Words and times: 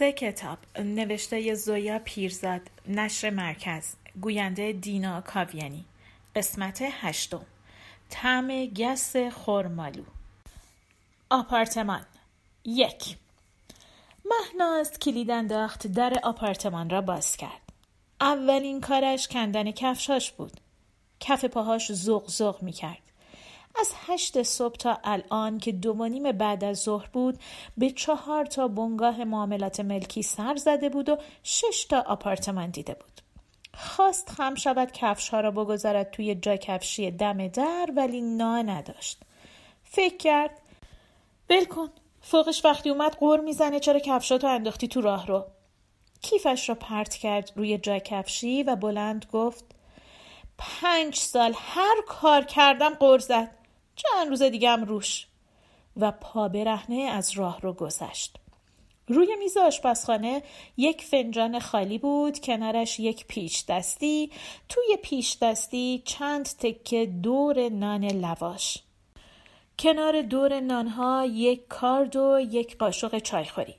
سه 0.00 0.12
کتاب 0.12 0.58
نوشته 0.78 1.54
زویا 1.54 1.98
پیرزاد 1.98 2.60
نشر 2.88 3.30
مرکز 3.30 3.94
گوینده 4.20 4.72
دینا 4.72 5.20
کاویانی 5.20 5.84
قسمت 6.36 6.78
هشتم 6.82 7.46
طعم 8.10 8.66
گس 8.66 9.16
خورمالو 9.16 10.02
آپارتمان. 11.30 12.06
یک. 12.64 13.16
مهناز 14.24 14.98
کلید 14.98 15.30
انداخت 15.30 15.86
در 15.86 16.12
آپارتمان 16.22 16.90
را 16.90 17.00
باز 17.00 17.36
کرد. 17.36 17.72
اولین 18.20 18.80
کارش 18.80 19.28
کندن 19.28 19.70
کفشاش 19.70 20.32
بود. 20.32 20.60
کف 21.20 21.44
پاهاش 21.44 21.92
زغ 21.92 22.28
زغ 22.28 22.62
می 22.62 22.72
کرد 22.72 23.09
از 23.76 23.92
هشت 24.06 24.42
صبح 24.42 24.76
تا 24.76 24.98
الان 25.04 25.58
که 25.58 25.72
دو 25.72 26.08
نیم 26.08 26.32
بعد 26.32 26.64
از 26.64 26.78
ظهر 26.78 27.08
بود 27.12 27.38
به 27.76 27.90
چهار 27.90 28.44
تا 28.44 28.68
بنگاه 28.68 29.24
معاملات 29.24 29.80
ملکی 29.80 30.22
سر 30.22 30.56
زده 30.56 30.88
بود 30.88 31.08
و 31.08 31.18
شش 31.42 31.86
تا 31.90 32.00
آپارتمان 32.00 32.70
دیده 32.70 32.94
بود. 32.94 33.20
خواست 33.74 34.30
خم 34.30 34.54
شود 34.54 34.92
کفش 34.92 35.28
ها 35.28 35.40
را 35.40 35.50
بگذارد 35.50 36.10
توی 36.10 36.34
جا 36.34 36.56
کفشی 36.56 37.10
دم 37.10 37.48
در 37.48 37.88
ولی 37.96 38.20
نا 38.20 38.62
نداشت. 38.62 39.20
فکر 39.84 40.16
کرد 40.16 40.60
بل 41.48 41.64
کن 41.64 41.88
فوقش 42.20 42.64
وقتی 42.64 42.90
اومد 42.90 43.14
قور 43.14 43.40
می‌زنه 43.40 43.80
چرا 43.80 43.98
کفشاتو 43.98 44.46
انداختی 44.46 44.88
تو 44.88 45.00
راه 45.00 45.26
رو. 45.26 45.44
کیفش 46.22 46.68
را 46.68 46.74
پرت 46.74 47.14
کرد 47.14 47.52
روی 47.56 47.78
جا 47.78 47.98
کفشی 47.98 48.62
و 48.62 48.76
بلند 48.76 49.26
گفت 49.32 49.64
پنج 50.58 51.16
سال 51.16 51.54
هر 51.56 51.96
کار 52.06 52.44
کردم 52.44 52.94
قور 52.94 53.18
زد 53.18 53.59
چند 54.02 54.28
روز 54.28 54.42
دیگه 54.42 54.70
هم 54.70 54.84
روش. 54.84 55.26
و 55.96 56.12
پا 56.12 56.48
برهنه 56.48 56.96
از 56.96 57.30
راه 57.30 57.60
رو 57.60 57.72
گذشت. 57.72 58.36
روی 59.08 59.36
میز 59.36 59.56
آشپزخانه 59.56 60.42
یک 60.76 61.02
فنجان 61.02 61.58
خالی 61.58 61.98
بود 61.98 62.38
کنارش 62.38 63.00
یک 63.00 63.26
پیش 63.26 63.64
دستی. 63.68 64.30
توی 64.68 64.96
پیش 65.02 65.36
دستی 65.42 66.02
چند 66.04 66.44
تکه 66.44 67.06
دور 67.06 67.68
نان 67.68 68.04
لواش. 68.04 68.78
کنار 69.78 70.22
دور 70.22 70.60
نانها 70.60 71.26
یک 71.26 71.68
کارد 71.68 72.16
و 72.16 72.40
یک 72.40 72.78
قاشق 72.78 73.18
چایخوری. 73.18 73.74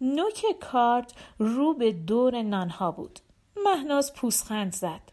نوک 0.00 0.44
کارد 0.60 1.12
رو 1.38 1.74
به 1.74 1.92
دور 1.92 2.42
نانها 2.42 2.90
بود. 2.90 3.18
مهناز 3.64 4.14
پوسخند 4.14 4.72
زد. 4.72 5.11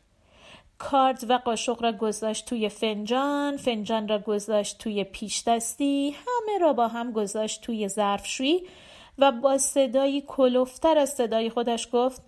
کارد 0.79 1.25
و 1.29 1.33
قاشق 1.33 1.83
را 1.83 1.91
گذاشت 1.91 2.45
توی 2.45 2.69
فنجان 2.69 3.57
فنجان 3.57 4.07
را 4.07 4.19
گذاشت 4.19 4.77
توی 4.77 5.03
پیش 5.03 5.43
دستی 5.47 6.11
همه 6.11 6.57
را 6.59 6.73
با 6.73 6.87
هم 6.87 7.11
گذاشت 7.11 7.61
توی 7.61 7.87
ظرفشویی 7.87 8.63
و 9.17 9.31
با 9.31 9.57
صدایی 9.57 10.23
کلوفتر 10.27 10.97
از 10.97 11.09
صدای 11.09 11.49
خودش 11.49 11.87
گفت 11.91 12.21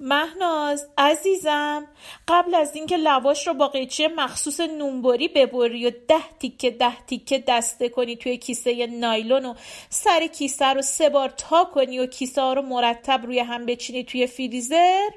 مهناز 0.00 0.88
عزیزم 0.98 1.86
قبل 2.28 2.54
از 2.54 2.76
اینکه 2.76 2.96
لواش 2.96 3.46
رو 3.46 3.54
با 3.54 3.68
قیچی 3.68 4.06
مخصوص 4.06 4.60
نونبری 4.60 5.28
ببری 5.28 5.86
و 5.86 5.90
ده 6.08 6.38
تیکه 6.38 6.70
ده 6.70 6.96
تیکه 7.06 7.44
دسته 7.48 7.88
کنی 7.88 8.16
توی 8.16 8.36
کیسه 8.36 8.86
نایلون 8.86 9.44
و 9.44 9.54
سر 9.88 10.26
کیسه 10.26 10.66
رو 10.66 10.82
سه 10.82 11.08
بار 11.08 11.28
تا 11.28 11.64
کنی 11.64 11.98
و 11.98 12.06
کیسه 12.06 12.40
ها 12.40 12.52
رو 12.52 12.62
مرتب 12.62 13.26
روی 13.26 13.38
هم 13.38 13.66
بچینی 13.66 14.04
توی 14.04 14.26
فریزر 14.26 15.08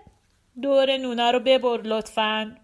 دور 0.61 0.97
نونا 0.97 1.31
رو 1.31 1.39
ببر 1.39 1.81
لطفاً. 1.81 2.55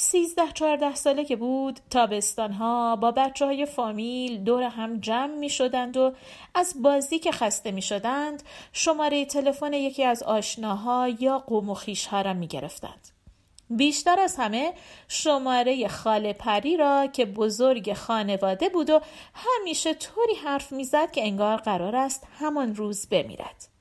سیزده 0.00 0.52
چهارده 0.54 0.94
ساله 0.94 1.24
که 1.24 1.36
بود 1.36 1.80
تابستانها 1.90 2.96
با 2.96 3.10
بچه 3.10 3.46
های 3.46 3.66
فامیل 3.66 4.44
دور 4.44 4.62
هم 4.62 5.00
جمع 5.00 5.34
می 5.34 5.50
شدند 5.50 5.96
و 5.96 6.12
از 6.54 6.82
بازی 6.82 7.18
که 7.18 7.32
خسته 7.32 7.70
می 7.70 7.82
شدند 7.82 8.42
شماره 8.72 9.24
تلفن 9.24 9.72
یکی 9.72 10.04
از 10.04 10.22
آشناها 10.22 11.08
یا 11.08 11.38
قوم 11.38 11.70
و 11.70 11.76
ها 12.10 12.20
را 12.20 12.32
می 12.32 12.46
گرفتند. 12.46 13.08
بیشتر 13.70 14.20
از 14.20 14.36
همه 14.36 14.72
شماره 15.08 15.88
خاله 15.88 16.32
پری 16.32 16.76
را 16.76 17.06
که 17.06 17.24
بزرگ 17.24 17.92
خانواده 17.92 18.68
بود 18.68 18.90
و 18.90 19.00
همیشه 19.34 19.94
طوری 19.94 20.34
حرف 20.34 20.72
می‌زد 20.72 21.10
که 21.10 21.26
انگار 21.26 21.56
قرار 21.56 21.96
است 21.96 22.26
همان 22.38 22.74
روز 22.74 23.08
بمیرد. 23.08 23.77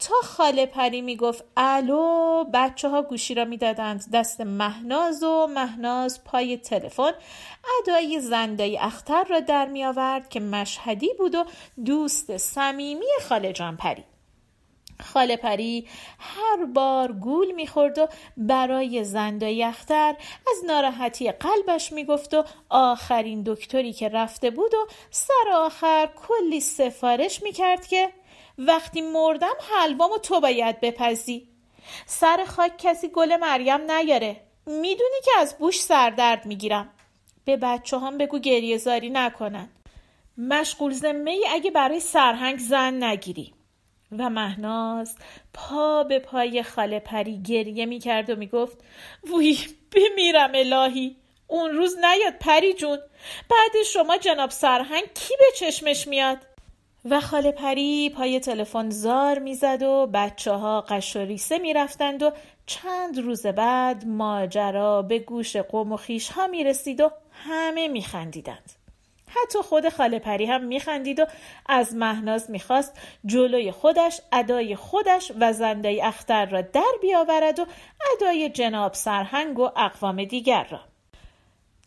تا 0.00 0.14
خاله 0.22 0.66
پری 0.66 1.00
می‌گفت 1.00 1.44
الو 1.56 2.44
بچه 2.54 2.88
ها 2.88 3.02
گوشی 3.02 3.34
را 3.34 3.44
می‌دادند. 3.44 4.04
دست 4.12 4.40
مهناز 4.40 5.22
و 5.22 5.46
مهناز 5.46 6.24
پای 6.24 6.56
تلفن 6.56 7.12
ادای 7.78 8.20
زندای 8.20 8.78
اختر 8.78 9.24
را 9.24 9.40
در 9.40 9.66
می 9.66 9.84
آورد 9.84 10.28
که 10.28 10.40
مشهدی 10.40 11.10
بود 11.18 11.34
و 11.34 11.44
دوست 11.84 12.36
صمیمی 12.36 13.06
خاله 13.28 13.52
جان 13.52 13.76
پری. 13.76 14.04
خاله 15.00 15.36
پری 15.36 15.88
هر 16.18 16.64
بار 16.64 17.12
گول 17.12 17.52
می‌خورد 17.52 17.98
و 17.98 18.08
برای 18.36 19.04
زندای 19.04 19.64
اختر 19.64 20.14
از 20.50 20.64
ناراحتی 20.66 21.32
قلبش 21.32 21.92
می‌گفت 21.92 22.34
و 22.34 22.44
آخرین 22.68 23.42
دکتری 23.46 23.92
که 23.92 24.08
رفته 24.08 24.50
بود 24.50 24.74
و 24.74 24.86
سر 25.10 25.50
آخر 25.54 26.08
کلی 26.28 26.60
سفارش 26.60 27.42
می‌کرد 27.42 27.86
که 27.86 28.12
وقتی 28.66 29.00
مردم 29.00 29.54
حلوامو 29.70 30.18
تو 30.18 30.40
باید 30.40 30.80
بپزی. 30.80 31.48
سر 32.06 32.44
خاک 32.44 32.72
کسی 32.78 33.08
گل 33.08 33.36
مریم 33.36 33.90
نیاره. 33.90 34.36
می‌دونی 34.66 35.20
که 35.24 35.30
از 35.38 35.58
بوش 35.58 35.80
سردرد 35.80 36.46
می‌گیرم. 36.46 36.90
به 37.44 37.56
بچه 37.56 37.98
هم 37.98 38.18
بگو 38.18 38.38
گریه 38.38 38.78
زاری 38.78 39.10
نکنن. 39.10 39.68
مشغول 40.38 40.92
زمه 40.92 41.30
ای 41.30 41.46
اگه 41.50 41.70
برای 41.70 42.00
سرهنگ 42.00 42.58
زن 42.58 43.04
نگیری. 43.04 43.54
و 44.18 44.30
مهناز 44.30 45.16
پا 45.54 46.04
به 46.04 46.18
پای 46.18 46.62
خاله 46.62 47.00
پری 47.00 47.42
گریه 47.42 47.86
می‌کرد 47.86 48.30
و 48.30 48.36
می‌گفت 48.36 48.78
وی 49.38 49.58
بمیرم 49.96 50.52
الهی. 50.54 51.16
اون 51.46 51.70
روز 51.70 51.98
نیاد 51.98 52.34
پری 52.40 52.74
جون. 52.74 52.98
بعد 53.50 53.82
شما 53.86 54.16
جناب 54.16 54.50
سرهنگ 54.50 55.04
کی 55.14 55.34
به 55.38 55.44
چشمش 55.56 56.08
میاد؟ 56.08 56.38
و 57.04 57.20
خاله 57.20 57.52
پری 57.52 58.10
پای 58.10 58.40
تلفن 58.40 58.90
زار 58.90 59.38
می‌زد 59.38 59.82
و 59.82 60.10
بچه 60.14 60.52
ها 60.52 60.80
قش 60.80 61.16
و 61.16 61.18
ریسه 61.18 61.58
می‌رفتند 61.58 62.22
و 62.22 62.32
چند 62.66 63.18
روز 63.18 63.46
بعد 63.46 64.06
ماجرا 64.06 65.02
به 65.02 65.18
گوش 65.18 65.56
قوم 65.56 65.92
و 65.92 65.96
خیش 65.96 66.28
ها 66.28 66.46
می 66.46 66.64
رسید 66.64 67.00
و 67.00 67.10
همه 67.32 67.88
می 67.88 68.02
خندیدند. 68.02 68.72
حتی 69.26 69.58
خود 69.58 69.88
خاله 69.88 70.18
پری 70.18 70.46
هم 70.46 70.64
می 70.64 70.80
خندید 70.80 71.20
و 71.20 71.26
از 71.66 71.94
مهناز 71.94 72.50
می‌خواست 72.50 72.98
جلوی 73.26 73.72
خودش 73.72 74.20
ادای 74.32 74.76
خودش 74.76 75.32
و 75.40 75.52
زندای 75.52 76.02
اختر 76.02 76.46
را 76.46 76.60
در 76.60 76.92
بیاورد 77.02 77.58
و 77.58 77.66
ادای 78.12 78.48
جناب 78.48 78.94
سرهنگ 78.94 79.58
و 79.58 79.70
اقوام 79.76 80.24
دیگر 80.24 80.66
را. 80.70 80.89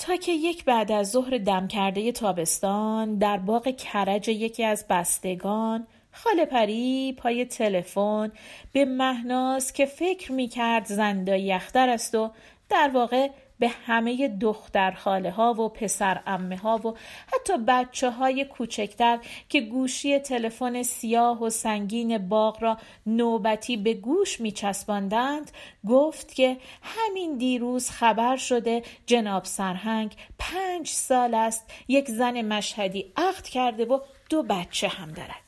تا 0.03 0.15
که 0.15 0.31
یک 0.31 0.65
بعد 0.65 0.91
از 0.91 1.11
ظهر 1.11 1.37
دم 1.37 1.67
کرده 1.67 2.11
تابستان 2.11 3.17
در 3.17 3.37
باغ 3.37 3.75
کرج 3.75 4.27
یکی 4.27 4.63
از 4.63 4.85
بستگان 4.89 5.87
خاله 6.11 6.45
پری 6.45 7.13
پای 7.17 7.45
تلفن 7.45 8.31
به 8.71 8.85
مهناز 8.85 9.73
که 9.73 9.85
فکر 9.85 10.31
می 10.31 10.47
کرد 10.47 10.85
زندای 10.85 11.41
یختر 11.41 11.89
است 11.89 12.15
و 12.15 12.31
در 12.69 12.91
واقع 12.93 13.29
به 13.63 13.69
همه 13.85 14.27
دختر 14.27 14.91
خاله 14.91 15.31
ها 15.31 15.53
و 15.53 15.69
پسر 15.69 16.21
امه 16.27 16.57
ها 16.57 16.77
و 16.77 16.93
حتی 17.33 17.53
بچه 17.67 18.09
های 18.09 18.45
کوچکتر 18.45 19.19
که 19.49 19.61
گوشی 19.61 20.19
تلفن 20.19 20.83
سیاه 20.83 21.43
و 21.43 21.49
سنگین 21.49 22.17
باغ 22.17 22.63
را 22.63 22.77
نوبتی 23.05 23.77
به 23.77 23.93
گوش 23.93 24.41
می 24.41 24.51
چسباندند 24.51 25.51
گفت 25.87 26.35
که 26.35 26.57
همین 26.81 27.37
دیروز 27.37 27.89
خبر 27.89 28.37
شده 28.37 28.83
جناب 29.05 29.43
سرهنگ 29.45 30.15
پنج 30.39 30.87
سال 30.87 31.33
است 31.33 31.71
یک 31.87 32.07
زن 32.07 32.41
مشهدی 32.41 33.13
عقد 33.17 33.43
کرده 33.43 33.85
و 33.85 33.99
دو 34.29 34.43
بچه 34.43 34.87
هم 34.87 35.11
دارد. 35.11 35.42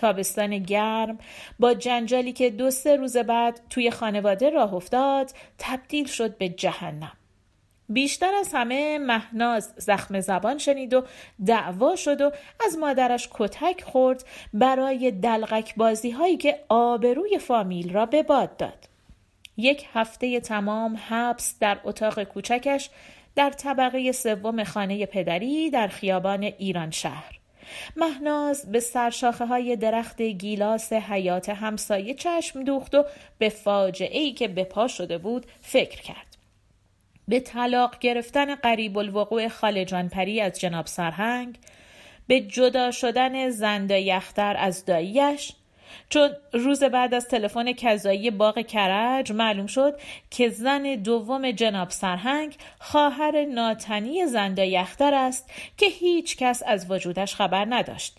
تابستان 0.00 0.58
گرم 0.58 1.18
با 1.58 1.74
جنجالی 1.74 2.32
که 2.32 2.50
دو 2.50 2.70
سه 2.70 2.96
روز 2.96 3.16
بعد 3.16 3.60
توی 3.70 3.90
خانواده 3.90 4.50
راه 4.50 4.74
افتاد 4.74 5.30
تبدیل 5.58 6.06
شد 6.06 6.38
به 6.38 6.48
جهنم 6.48 7.12
بیشتر 7.90 8.34
از 8.34 8.50
همه 8.54 8.98
مهناز 8.98 9.74
زخم 9.76 10.20
زبان 10.20 10.58
شنید 10.58 10.94
و 10.94 11.04
دعوا 11.46 11.96
شد 11.96 12.20
و 12.20 12.30
از 12.66 12.78
مادرش 12.78 13.28
کتک 13.32 13.82
خورد 13.82 14.24
برای 14.54 15.10
دلغک 15.10 15.74
بازی 15.74 16.10
هایی 16.10 16.36
که 16.36 16.64
آبروی 16.68 17.38
فامیل 17.38 17.92
را 17.92 18.06
به 18.06 18.22
باد 18.22 18.56
داد. 18.56 18.88
یک 19.56 19.86
هفته 19.92 20.40
تمام 20.40 20.98
حبس 21.08 21.58
در 21.60 21.78
اتاق 21.84 22.22
کوچکش 22.22 22.90
در 23.34 23.50
طبقه 23.50 24.12
سوم 24.12 24.64
خانه 24.64 25.06
پدری 25.06 25.70
در 25.70 25.88
خیابان 25.88 26.42
ایران 26.42 26.90
شهر. 26.90 27.39
مهناز 27.96 28.72
به 28.72 28.80
سرشاخه 28.80 29.46
های 29.46 29.76
درخت 29.76 30.22
گیلاس 30.22 30.92
حیات 30.92 31.48
همسایه 31.48 32.14
چشم 32.14 32.64
دوخت 32.64 32.94
و 32.94 33.04
به 33.38 33.48
فاجعه 33.48 34.20
ای 34.20 34.32
که 34.32 34.48
به 34.48 34.64
پا 34.64 34.88
شده 34.88 35.18
بود 35.18 35.46
فکر 35.60 36.02
کرد. 36.02 36.36
به 37.28 37.40
طلاق 37.40 37.98
گرفتن 37.98 38.54
قریب 38.54 38.98
الوقوع 38.98 39.48
خاله 39.48 39.84
پری 39.84 40.40
از 40.40 40.60
جناب 40.60 40.86
سرهنگ 40.86 41.58
به 42.26 42.40
جدا 42.40 42.90
شدن 42.90 43.50
زنده 43.50 44.00
یختر 44.00 44.56
از 44.58 44.84
داییش 44.84 45.52
چون 46.08 46.30
روز 46.52 46.84
بعد 46.84 47.14
از 47.14 47.28
تلفن 47.28 47.72
کذایی 47.72 48.30
باغ 48.30 48.58
کرج 48.58 49.32
معلوم 49.32 49.66
شد 49.66 50.00
که 50.30 50.48
زن 50.48 50.94
دوم 50.94 51.50
جناب 51.50 51.90
سرهنگ 51.90 52.56
خواهر 52.78 53.44
ناتنی 53.44 54.26
زنده 54.26 54.66
یختر 54.66 55.14
است 55.14 55.50
که 55.76 55.86
هیچ 55.86 56.36
کس 56.36 56.62
از 56.66 56.90
وجودش 56.90 57.34
خبر 57.34 57.66
نداشت. 57.70 58.18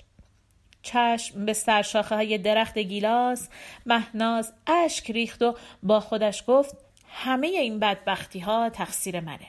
چشم 0.83 1.45
به 1.45 1.53
سرشاخه 1.53 2.15
های 2.15 2.38
درخت 2.38 2.77
گیلاس 2.77 3.50
مهناز 3.85 4.53
اشک 4.68 5.12
ریخت 5.12 5.41
و 5.41 5.56
با 5.83 6.00
خودش 6.00 6.44
گفت 6.47 6.77
همه 7.07 7.47
این 7.47 7.79
بدبختی 7.79 8.39
ها 8.39 8.69
تقصیر 8.69 9.19
منه. 9.19 9.47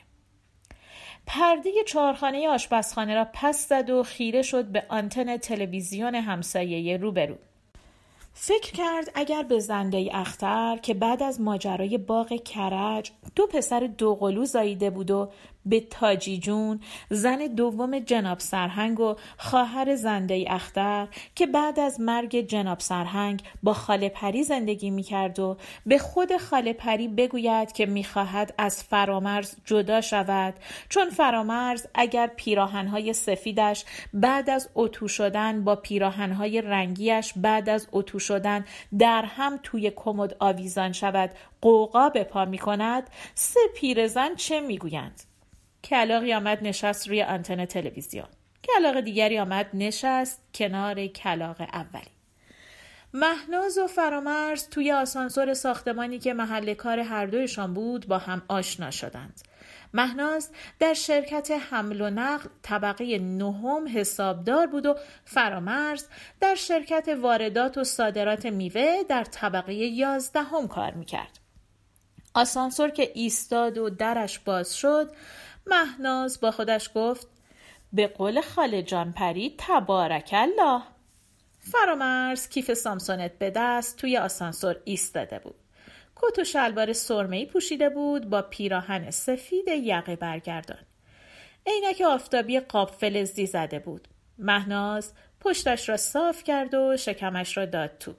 پرده 1.27 1.71
چهارخانه 1.87 2.49
آشپزخانه 2.49 3.15
را 3.15 3.27
پس 3.33 3.69
زد 3.69 3.91
و 3.91 4.03
خیره 4.03 4.43
شد 4.43 4.65
به 4.65 4.87
آنتن 4.89 5.37
تلویزیون 5.37 6.15
همسایه 6.15 6.97
روبرو. 6.97 7.37
فکر 8.35 8.73
کرد 8.73 9.11
اگر 9.15 9.43
به 9.43 9.59
زنده 9.59 10.11
اختر 10.13 10.77
که 10.83 10.95
بعد 10.95 11.23
از 11.23 11.41
ماجرای 11.41 11.99
باغ 11.99 12.43
کرج 12.43 13.13
دو 13.37 13.47
پسر 13.47 13.81
دوقلو 13.99 14.45
زاییده 14.45 14.91
بود 14.91 15.11
و 15.11 15.31
به 15.67 15.81
تاجی 15.81 16.39
جون 16.39 16.81
زن 17.11 17.47
دوم 17.47 17.99
جناب 17.99 18.39
سرهنگ 18.39 19.01
و 19.01 19.15
خواهر 19.39 19.97
زنده 19.97 20.45
اختر 20.49 21.09
که 21.35 21.47
بعد 21.47 21.81
از 21.81 22.01
مرگ 22.01 22.41
جناب 22.41 22.81
سرهنگ 22.81 23.43
با 23.63 23.75
خاله 23.75 24.09
پری 24.09 24.43
زندگی 24.43 24.91
می 24.91 25.03
کرد 25.03 25.39
و 25.39 25.57
به 25.87 25.99
خود 25.99 26.37
خاله 26.37 26.73
پری 26.73 27.09
بگوید 27.09 27.73
که 27.73 27.87
می‌خواهد 27.87 28.55
از 28.59 28.83
فرامرز 28.83 29.55
جدا 29.65 30.01
شود. 30.01 30.55
چون 30.89 31.11
فرامرز 31.11 31.87
اگر 31.95 32.27
پیراهنهای 32.27 33.13
سفیدش 33.13 33.85
بعد 34.15 34.51
از 34.51 34.69
اتو 34.75 35.09
شدن 35.09 35.65
با 35.65 35.77
پیراهنهای 35.77 36.61
رنگیش 36.61 37.33
بعد 37.37 37.69
از 37.69 37.89
اتو 37.93 38.19
شدن 38.19 38.65
در 38.99 39.25
هم 39.25 39.61
توی 39.63 39.93
کمد 39.97 40.37
آویزان 40.39 40.93
شود 40.93 41.31
قوقا 41.61 42.09
به 42.09 42.25
پا 42.25 42.45
می 42.45 42.59
کند 42.59 43.11
سه 43.35 43.61
پیرزن 43.75 44.35
چه 44.35 44.61
می‌گویند 45.83 46.09
کلاقی 46.09 46.35
آمد 46.35 46.59
نشست 46.63 47.09
روی 47.09 47.23
آنتن 47.23 47.65
تلویزیون. 47.65 48.29
کلاق 48.65 49.01
دیگری 49.01 49.39
آمد 49.39 49.67
نشست 49.75 50.41
کنار 50.55 51.07
کلاق 51.07 51.61
اولی. 51.61 52.11
مهناز 53.15 53.79
و 53.79 53.87
فرامرز 53.87 54.69
توی 54.69 54.93
آسانسور 54.93 55.55
ساختمانی 55.55 56.19
که 56.19 56.35
محل 56.35 56.75
کار 56.75 56.99
هر 56.99 57.27
دویشان 57.27 57.75
بود 57.75 58.07
با 58.07 58.19
هم 58.19 58.43
آشنا 58.49 58.91
شدند. 58.91 59.41
مهناز 59.95 60.51
در 60.79 60.95
شرکت 60.95 61.51
حمل 61.71 62.01
و 62.01 62.11
نقل 62.11 62.49
طبقه 62.63 63.19
نهم 63.19 63.89
حسابدار 63.89 64.67
بود 64.67 64.87
و 64.87 64.97
فرامرز 65.25 66.07
در 66.41 66.55
شرکت 66.55 67.09
واردات 67.09 67.79
و 67.79 67.85
صادرات 67.85 68.47
میوه 68.47 69.03
در 69.09 69.25
طبقه 69.25 69.75
یازدهم 69.75 70.69
کار 70.69 70.95
می‌کرد. 70.95 71.39
آسانسور 72.35 72.91
که 72.91 73.13
ایستاد 73.15 73.79
و 73.79 73.91
درش 73.91 74.39
باز 74.39 74.77
شد 74.77 75.13
مهناز 75.67 76.41
با 76.41 76.51
خودش 76.51 76.91
گفت 76.95 77.27
به 77.93 78.07
قول 78.07 78.41
خاله 78.41 78.83
جان 78.83 79.13
پری 79.13 79.55
تبارک 79.59 80.31
الله. 80.33 80.83
فرامرز 81.59 82.49
کیف 82.49 82.75
سامسونت 82.75 83.39
به 83.39 83.51
دست 83.51 83.97
توی 83.97 84.19
آسانسور 84.19 84.77
ایستاده 84.85 85.39
بود. 85.39 85.55
کت 86.17 86.39
و 86.39 86.45
شلوار 86.45 86.93
سرمهای 86.93 87.47
پوشیده 87.47 87.89
بود 87.89 88.31
با 88.31 88.43
پیراهن 88.43 89.11
سفید 89.11 89.69
یقه 89.69 90.17
برگردان. 90.17 90.79
عینک 91.67 92.01
آفتابی 92.01 92.61
قاب 92.61 92.91
فلزی 92.91 93.47
زده 93.47 93.79
بود. 93.79 94.09
مهناز 94.39 95.13
پشتش 95.41 95.89
را 95.89 95.97
صاف 95.97 96.45
کرد 96.45 96.75
و 96.75 96.97
شکمش 96.97 97.57
را 97.57 97.67
داد 97.67 97.99
تو. 97.99 98.15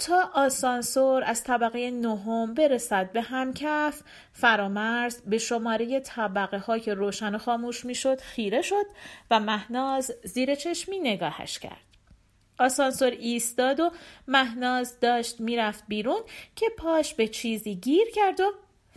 تا 0.00 0.30
آسانسور 0.34 1.24
از 1.24 1.44
طبقه 1.44 1.90
نهم 1.90 2.54
برسد 2.54 3.12
به 3.12 3.22
همکف 3.22 4.02
فرامرز 4.32 5.20
به 5.20 5.38
شماره 5.38 6.00
طبقه 6.00 6.58
ها 6.58 6.78
که 6.78 6.94
روشن 6.94 7.34
و 7.34 7.38
خاموش 7.38 7.84
می‌شد 7.84 8.20
خیره 8.20 8.62
شد 8.62 8.86
و 9.30 9.40
مهناز 9.40 10.12
زیر 10.24 10.54
چشمی 10.54 10.98
نگاهش 10.98 11.58
کرد. 11.58 11.84
آسانسور 12.58 13.10
ایستاد 13.10 13.80
و 13.80 13.90
مهناز 14.28 15.00
داشت 15.00 15.40
می‌رفت 15.40 15.84
بیرون 15.88 16.20
که 16.56 16.66
پاش 16.78 17.14
به 17.14 17.28
چیزی 17.28 17.74
گیر 17.74 18.10
کرد 18.14 18.40
و 18.40 18.52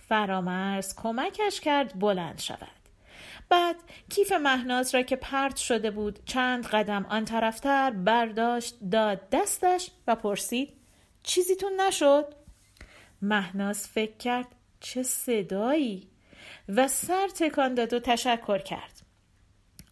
فرامرز 0.09 0.95
کمکش 0.95 1.59
کرد 1.59 1.99
بلند 1.99 2.39
شود. 2.39 2.67
بعد 3.49 3.75
کیف 4.09 4.31
مهناز 4.31 4.95
را 4.95 5.01
که 5.01 5.15
پرت 5.15 5.57
شده 5.57 5.91
بود 5.91 6.19
چند 6.25 6.67
قدم 6.67 7.05
آن 7.09 7.25
طرفتر 7.25 7.91
برداشت 7.91 8.75
داد 8.91 9.29
دستش 9.31 9.91
و 10.07 10.15
پرسید 10.15 10.82
چیزیتون 11.23 11.81
نشد؟ 11.87 12.33
مهناز 13.21 13.87
فکر 13.87 14.17
کرد 14.17 14.47
چه 14.79 15.03
صدایی 15.03 16.07
و 16.69 16.87
سر 16.87 17.27
تکان 17.27 17.73
داد 17.73 17.93
و 17.93 17.99
تشکر 17.99 18.57
کرد. 18.57 19.01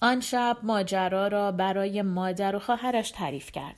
آن 0.01 0.21
شب 0.21 0.57
ماجرا 0.63 1.27
را 1.27 1.51
برای 1.51 2.01
مادر 2.01 2.55
و 2.55 2.59
خواهرش 2.59 3.11
تعریف 3.11 3.51
کرد. 3.51 3.75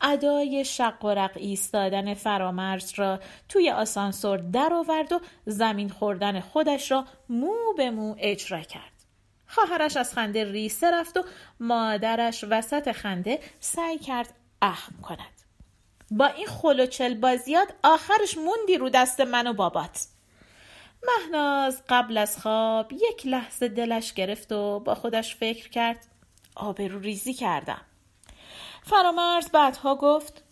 ادای 0.00 0.64
شق 0.64 1.04
و 1.04 1.08
رق 1.08 1.32
ایستادن 1.36 2.14
فرامرز 2.14 2.92
را 2.96 3.20
توی 3.48 3.70
آسانسور 3.70 4.38
درآورد 4.38 5.12
و 5.12 5.20
زمین 5.46 5.88
خوردن 5.88 6.40
خودش 6.40 6.90
را 6.90 7.06
مو 7.28 7.54
به 7.76 7.90
مو 7.90 8.14
اجرا 8.18 8.60
کرد. 8.60 8.92
خواهرش 9.46 9.96
از 9.96 10.14
خنده 10.14 10.52
ریسه 10.52 10.90
رفت 10.90 11.16
و 11.16 11.24
مادرش 11.60 12.44
وسط 12.50 12.92
خنده 12.92 13.40
سعی 13.60 13.98
کرد 13.98 14.34
اخم 14.62 14.94
کند. 15.02 15.41
با 16.16 16.26
این 16.26 16.46
خلوچل 16.46 17.14
بازیات 17.14 17.68
آخرش 17.82 18.38
موندی 18.38 18.78
رو 18.78 18.88
دست 18.88 19.20
من 19.20 19.46
و 19.46 19.52
بابات. 19.52 20.06
مهناز 21.06 21.82
قبل 21.88 22.18
از 22.18 22.38
خواب 22.38 22.92
یک 22.92 23.26
لحظه 23.26 23.68
دلش 23.68 24.12
گرفت 24.12 24.52
و 24.52 24.80
با 24.80 24.94
خودش 24.94 25.36
فکر 25.36 25.68
کرد 25.68 26.06
آبرو 26.56 26.98
ریزی 26.98 27.34
کردم. 27.34 27.80
فرامرز 28.82 29.50
بعدها 29.50 29.94
گفت 29.94 30.44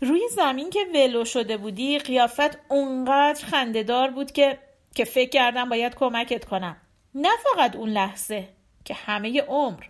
روی 0.00 0.28
زمین 0.28 0.70
که 0.70 0.80
ولو 0.94 1.24
شده 1.24 1.56
بودی 1.56 1.98
قیافت 1.98 2.58
اونقدر 2.68 3.46
خندهدار 3.46 4.10
بود 4.10 4.32
که 4.32 4.58
که 4.94 5.04
فکر 5.04 5.30
کردم 5.30 5.68
باید 5.68 5.94
کمکت 5.94 6.44
کنم. 6.44 6.76
نه 7.14 7.28
فقط 7.42 7.76
اون 7.76 7.88
لحظه 7.88 8.48
که 8.84 8.94
همه 8.94 9.42
عمر. 9.42 9.84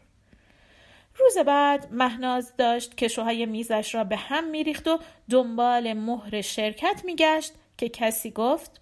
روز 1.19 1.39
بعد 1.39 1.89
مهناز 1.93 2.53
داشت 2.57 2.95
کشوهای 2.95 3.47
میزش 3.47 3.95
را 3.95 4.05
به 4.05 4.17
هم 4.17 4.51
میریخت 4.51 4.89
و 4.89 4.99
دنبال 5.31 5.93
مهر 5.93 6.41
شرکت 6.41 7.01
میگشت 7.05 7.53
که 7.79 7.89
کسی 7.89 8.31
گفت 8.31 8.81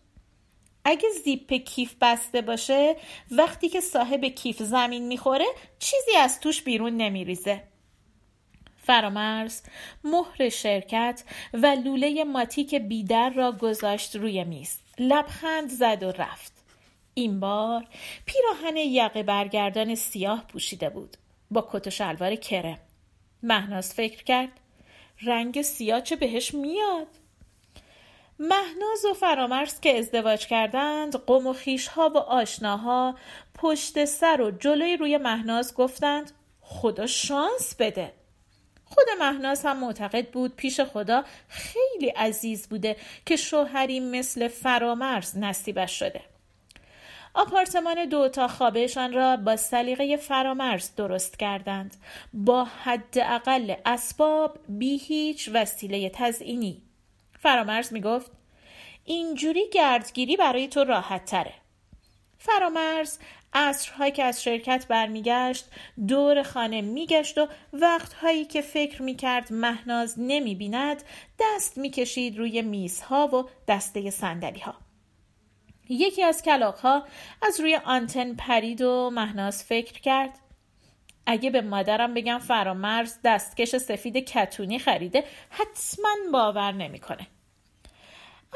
اگه 0.85 1.09
زیپ 1.25 1.53
کیف 1.53 1.95
بسته 2.01 2.41
باشه 2.41 2.97
وقتی 3.31 3.69
که 3.69 3.81
صاحب 3.81 4.25
کیف 4.25 4.63
زمین 4.63 5.07
می‌خوره 5.07 5.47
چیزی 5.79 6.17
از 6.17 6.41
توش 6.41 6.63
بیرون 6.63 6.97
نمیریزه. 6.97 7.63
فرامرز 8.77 9.63
مهر 10.05 10.49
شرکت 10.49 11.25
و 11.55 11.67
لوله 11.67 12.25
ماتیک 12.25 12.75
بیدر 12.75 13.31
را 13.31 13.53
گذاشت 13.53 14.17
روی 14.17 14.45
میز. 14.45 14.79
لبخند 14.99 15.71
زد 15.71 16.03
و 16.03 16.13
رفت. 16.13 16.53
این 17.15 17.41
بار 17.41 17.87
پیراهن 18.27 18.77
یقه 18.77 19.23
برگردان 19.23 19.95
سیاه 19.95 20.45
پوشیده 20.49 20.89
بود. 20.89 21.17
با 21.51 21.69
کت 21.73 21.87
و 21.87 21.91
شلوار 21.91 22.35
کرم 22.35 22.79
مهناز 23.43 23.95
فکر 23.95 24.25
کرد 24.25 24.61
رنگ 25.23 25.63
سیاه 25.63 26.01
چه 26.01 26.17
بهش 26.17 26.55
میاد؟ 26.55 27.07
مهناز 28.39 29.05
و 29.11 29.15
فرامرز 29.15 29.81
که 29.81 29.99
ازدواج 29.99 30.47
کردند 30.47 31.17
قوم 31.17 31.47
و 31.47 31.53
خیشها 31.53 32.09
و 32.09 32.19
آشناها 32.19 33.15
پشت 33.55 34.05
سر 34.05 34.41
و 34.41 34.51
جلوی 34.51 34.97
روی 34.97 35.19
مهناز 35.19 35.75
گفتند 35.75 36.33
خدا 36.61 37.07
شانس 37.07 37.75
بده. 37.79 38.13
خود 38.85 39.05
مهناز 39.19 39.65
هم 39.65 39.81
معتقد 39.81 40.31
بود 40.31 40.57
پیش 40.57 40.81
خدا 40.81 41.25
خیلی 41.49 42.09
عزیز 42.09 42.69
بوده 42.69 42.97
که 43.27 43.37
شوهری 43.37 44.01
مثل 44.01 44.49
فرامرز 44.49 45.39
نصیبش 45.39 45.99
شده. 45.99 46.21
آپارتمان 47.37 48.05
دو 48.05 48.29
تا 48.29 48.49
خوابهشان 48.49 49.13
را 49.13 49.37
با 49.37 49.57
سلیقه 49.57 50.17
فرامرز 50.17 50.95
درست 50.97 51.39
کردند. 51.39 51.97
با 52.33 52.65
حداقل 52.65 53.75
اسباب 53.87 54.59
بی 54.69 54.97
هیچ 54.97 55.51
وسیله 55.53 56.11
تزئینی. 56.15 56.83
فرامرز 57.39 57.93
می 57.93 58.01
گفت 58.01 58.31
اینجوری 59.05 59.69
گردگیری 59.73 60.37
برای 60.37 60.69
تو 60.69 60.85
راحت 60.85 61.25
تره. 61.25 61.53
فرامرز 62.39 63.19
عصرهایی 63.53 64.13
که 64.13 64.25
از 64.25 64.43
شرکت 64.43 64.87
برمیگشت 64.89 65.65
دور 66.09 66.43
خانه 66.43 66.81
میگشت 66.81 67.39
و 67.39 67.49
وقتهایی 67.73 68.45
که 68.45 68.61
فکر 68.61 69.03
می‌کرد 69.03 69.53
مهناز 69.53 70.15
نمی‌بیند 70.19 71.03
دست 71.41 71.79
می‌کشید 71.79 72.39
روی 72.39 72.63
میزها 72.63 73.27
و 73.27 73.49
دسته 73.69 74.11
سندلی 74.11 74.61
ها. 74.61 74.86
یکی 75.89 76.23
از 76.23 76.43
کلاق 76.43 76.79
ها 76.79 77.03
از 77.43 77.61
روی 77.61 77.77
آنتن 77.77 78.35
پرید 78.35 78.83
و 78.83 79.11
مهناز 79.13 79.65
فکر 79.65 80.01
کرد 80.01 80.39
اگه 81.27 81.51
به 81.51 81.61
مادرم 81.61 82.15
بگم 82.15 82.39
فرامرز 82.39 83.19
دستکش 83.25 83.77
سفید 83.77 84.17
کتونی 84.17 84.79
خریده 84.79 85.25
حتما 85.51 86.11
باور 86.33 86.73
نمی‌کنه. 86.73 87.27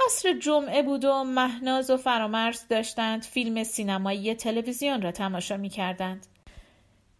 عصر 0.06 0.32
جمعه 0.38 0.82
بود 0.82 1.04
و 1.04 1.25
مهناز 1.25 1.90
و 1.90 1.96
فرامرز 1.96 2.68
داشتند 2.68 3.22
فیلم 3.22 3.64
سینمایی 3.64 4.34
تلویزیون 4.34 5.02
را 5.02 5.12
تماشا 5.12 5.56
می 5.56 5.68
کردند. 5.68 6.26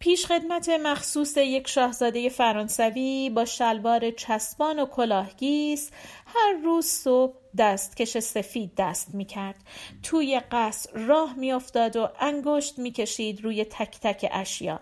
پیشخدمت 0.01 0.69
مخصوص 0.69 1.37
یک 1.37 1.67
شاهزاده 1.67 2.29
فرانسوی 2.29 3.31
با 3.35 3.45
شلوار 3.45 4.11
چسبان 4.11 4.79
و 4.79 4.85
کلاهگیس 4.85 5.91
هر 6.25 6.53
روز 6.63 6.85
صبح 6.85 7.33
دستکش 7.57 8.17
سفید 8.17 8.71
دست 8.77 9.15
می 9.15 9.25
کرد. 9.25 9.55
توی 10.03 10.41
قصر 10.51 10.99
راه 10.99 11.33
می 11.37 11.51
افتاد 11.51 11.95
و 11.95 12.09
انگشت 12.19 12.79
می 12.79 12.91
کشید 12.91 13.43
روی 13.43 13.65
تک 13.65 13.99
تک 14.01 14.29
اشیا. 14.31 14.79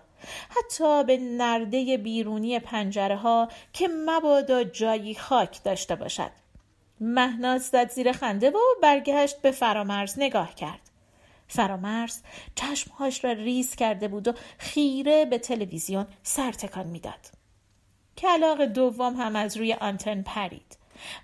حتی 0.50 1.04
به 1.04 1.18
نرده 1.18 1.98
بیرونی 1.98 2.60
پنجره 2.60 3.16
ها 3.16 3.48
که 3.74 3.88
مبادا 3.88 4.64
جایی 4.64 5.16
خاک 5.16 5.64
داشته 5.64 5.96
باشد. 5.96 6.32
مهناز 7.00 7.62
زد 7.62 7.90
زیر 7.90 8.12
خنده 8.12 8.50
و 8.50 8.60
برگشت 8.82 9.42
به 9.42 9.52
فرامرز 9.52 10.20
نگاه 10.20 10.56
کرد. 10.56 10.89
فرامرز 11.50 12.22
چشمهاش 12.56 13.24
را 13.26 13.32
ریز 13.32 13.76
کرده 13.76 14.08
بود 14.08 14.28
و 14.28 14.34
خیره 14.58 15.26
به 15.26 15.38
تلویزیون 15.38 16.08
سر 16.24 16.52
تکان 16.52 16.88
می‌داد. 16.88 17.32
کلاغ 18.18 18.66
دوم 18.66 19.16
هم 19.16 19.36
از 19.36 19.58
روی 19.58 19.74
آنتن 19.74 20.22
پرید. 20.22 20.78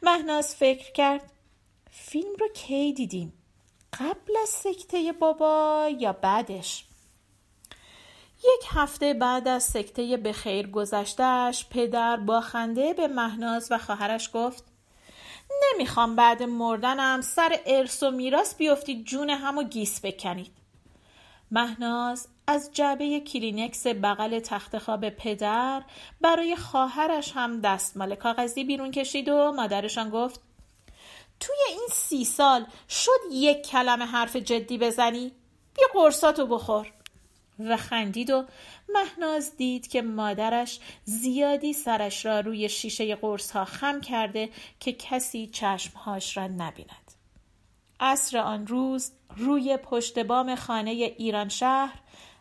مهناز 0.04 0.56
فکر 0.56 0.92
کرد 0.92 1.32
فیلم 1.92 2.36
رو 2.40 2.48
کی 2.48 2.94
دیدیم؟ 2.94 3.34
قبل 3.94 4.38
از 4.42 4.50
سکته 4.50 5.12
بابا 5.12 5.90
یا 6.00 6.14
بعدش؟ 6.14 6.86
یک 8.38 8.68
هفته 8.70 9.14
بعد 9.14 9.48
از 9.48 9.64
سکته 9.64 10.18
به 10.18 10.34
خیر 10.34 10.68
گذشتهش 10.68 11.66
پدر 11.70 12.18
با 12.18 12.42
خنده 12.42 12.94
به 12.94 13.08
مهناز 13.08 13.68
و 13.72 13.78
خواهرش 13.78 14.30
گفت 14.34 14.75
نمی‌خوام 15.74 16.16
بعد 16.16 16.44
مردنم 16.44 17.22
سر 17.22 17.60
ارث 17.66 18.04
و 18.04 18.12
میراث 18.12 18.56
بیفتید 18.56 19.06
جون 19.06 19.30
هم 19.30 19.58
و 19.58 19.64
گیس 19.64 20.06
بکنید 20.06 20.52
مهناز 21.52 22.28
از 22.48 22.70
جعبه 22.74 23.20
کلینکس 23.20 23.88
بغل 23.88 24.40
تخت 24.40 24.78
خواب 24.78 25.10
پدر 25.10 25.84
برای 26.22 26.56
خواهرش 26.56 27.32
هم 27.36 27.62
دستمال 27.62 28.16
کاغذی 28.16 28.64
بیرون 28.64 28.92
کشید 28.92 29.30
و 29.30 29.52
مادرشان 29.52 30.10
گفت 30.10 30.42
توی 31.40 31.56
این 31.70 31.88
سی 31.92 32.26
سال 32.26 32.66
شد 32.90 33.20
یک 33.32 33.68
کلمه 33.68 34.06
حرف 34.06 34.36
جدی 34.36 34.78
بزنی؟ 34.78 35.32
بیا 35.76 35.88
قرصاتو 35.94 36.48
بخور 36.48 36.92
و 37.60 37.78
خندید 37.78 38.30
و 38.30 38.46
مهناز 38.94 39.58
دید 39.58 39.88
که 39.88 40.02
مادرش 40.02 40.80
زیادی 41.04 41.74
سرش 41.74 42.26
را 42.26 42.40
روی 42.40 42.70
شیشه 42.70 43.16
قرص 43.16 43.52
ها 43.52 43.66
خم 43.66 44.02
کرده 44.02 44.50
که 44.80 44.94
کسی 44.94 45.48
چشمهاش 45.48 46.38
را 46.38 46.48
نبیند. 46.48 47.12
عصر 48.00 48.38
آن 48.38 48.68
روز 48.68 49.12
روی 49.38 49.78
پشت 49.78 50.20
بام 50.20 50.56
خانه 50.56 50.92
ایران 50.92 51.50
شهر 51.50 52.00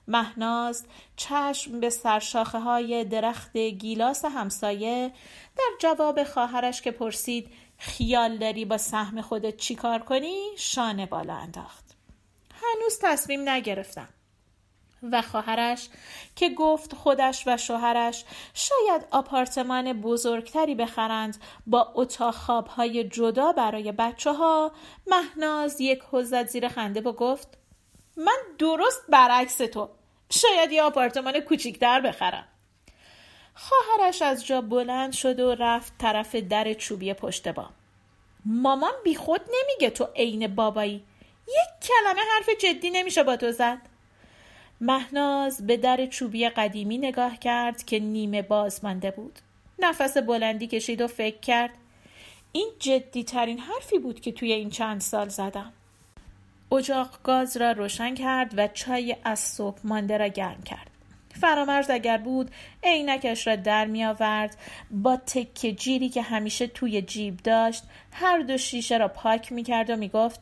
مهناز 0.08 0.84
چشم 1.16 1.80
به 1.80 1.90
سرشاخه 1.90 2.58
های 2.58 3.04
درخت 3.04 3.56
گیلاس 3.56 4.24
همسایه 4.24 5.12
در 5.56 5.70
جواب 5.80 6.24
خواهرش 6.24 6.82
که 6.82 6.90
پرسید 6.90 7.48
خیال 7.78 8.36
داری 8.38 8.64
با 8.64 8.78
سهم 8.78 9.20
خودت 9.20 9.56
چیکار 9.56 9.98
کنی؟ 9.98 10.38
شانه 10.56 11.06
بالا 11.06 11.34
انداخت. 11.34 11.84
هنوز 12.54 12.98
تصمیم 13.02 13.48
نگرفتم. 13.48 14.08
و 15.12 15.22
خواهرش 15.22 15.88
که 16.36 16.48
گفت 16.48 16.94
خودش 16.94 17.44
و 17.46 17.56
شوهرش 17.56 18.24
شاید 18.54 19.06
آپارتمان 19.10 19.92
بزرگتری 19.92 20.74
بخرند 20.74 21.36
با 21.66 21.92
اتاق 21.94 22.34
خوابهای 22.34 23.04
جدا 23.04 23.52
برای 23.52 23.92
بچه 23.92 24.32
ها 24.32 24.72
مهناز 25.06 25.80
یک 25.80 26.02
حزت 26.12 26.46
زیر 26.46 26.68
خنده 26.68 27.00
و 27.00 27.12
گفت 27.12 27.48
من 28.16 28.38
درست 28.58 29.02
برعکس 29.08 29.56
تو 29.56 29.88
شاید 30.30 30.72
یه 30.72 30.82
آپارتمان 30.82 31.40
کوچیکتر 31.40 32.00
بخرم. 32.00 32.48
خواهرش 33.54 34.22
از 34.22 34.46
جا 34.46 34.60
بلند 34.60 35.12
شد 35.12 35.40
و 35.40 35.54
رفت 35.54 35.92
طرف 35.98 36.34
در 36.34 36.74
چوبی 36.74 37.14
پشت 37.14 37.48
با 37.48 37.70
مامان 38.44 38.92
بیخود 39.04 39.40
نمیگه 39.40 39.90
تو 39.90 40.08
عین 40.16 40.54
بابایی 40.54 41.04
یک 41.48 41.88
کلمه 41.88 42.20
حرف 42.34 42.48
جدی 42.60 42.90
نمیشه 42.90 43.22
با 43.22 43.36
تو 43.36 43.52
زد. 43.52 43.78
مهناز 44.80 45.66
به 45.66 45.76
در 45.76 46.06
چوبی 46.06 46.48
قدیمی 46.48 46.98
نگاه 46.98 47.38
کرد 47.38 47.84
که 47.84 47.98
نیمه 47.98 48.42
باز 48.42 48.84
مانده 48.84 49.10
بود. 49.10 49.38
نفس 49.78 50.16
بلندی 50.16 50.66
کشید 50.66 51.00
و 51.00 51.06
فکر 51.06 51.40
کرد 51.40 51.70
این 52.52 52.68
جدی 52.78 53.24
ترین 53.24 53.58
حرفی 53.58 53.98
بود 53.98 54.20
که 54.20 54.32
توی 54.32 54.52
این 54.52 54.70
چند 54.70 55.00
سال 55.00 55.28
زدم. 55.28 55.72
اجاق 56.72 57.18
گاز 57.22 57.56
را 57.56 57.72
روشن 57.72 58.14
کرد 58.14 58.54
و 58.56 58.68
چای 58.68 59.16
از 59.24 59.38
صبح 59.38 59.78
مانده 59.84 60.18
را 60.18 60.26
گرم 60.26 60.62
کرد. 60.62 60.90
فرامرز 61.40 61.90
اگر 61.90 62.18
بود 62.18 62.50
عینکش 62.82 63.46
را 63.46 63.56
در 63.56 63.86
می 63.86 64.04
آورد 64.04 64.56
با 64.90 65.16
تکه 65.16 65.72
جیری 65.72 66.08
که 66.08 66.22
همیشه 66.22 66.66
توی 66.66 67.02
جیب 67.02 67.36
داشت 67.36 67.84
هر 68.12 68.38
دو 68.38 68.58
شیشه 68.58 68.96
را 68.96 69.08
پاک 69.08 69.52
می 69.52 69.62
کرد 69.62 69.90
و 69.90 69.96
می 69.96 70.08
گفت 70.08 70.40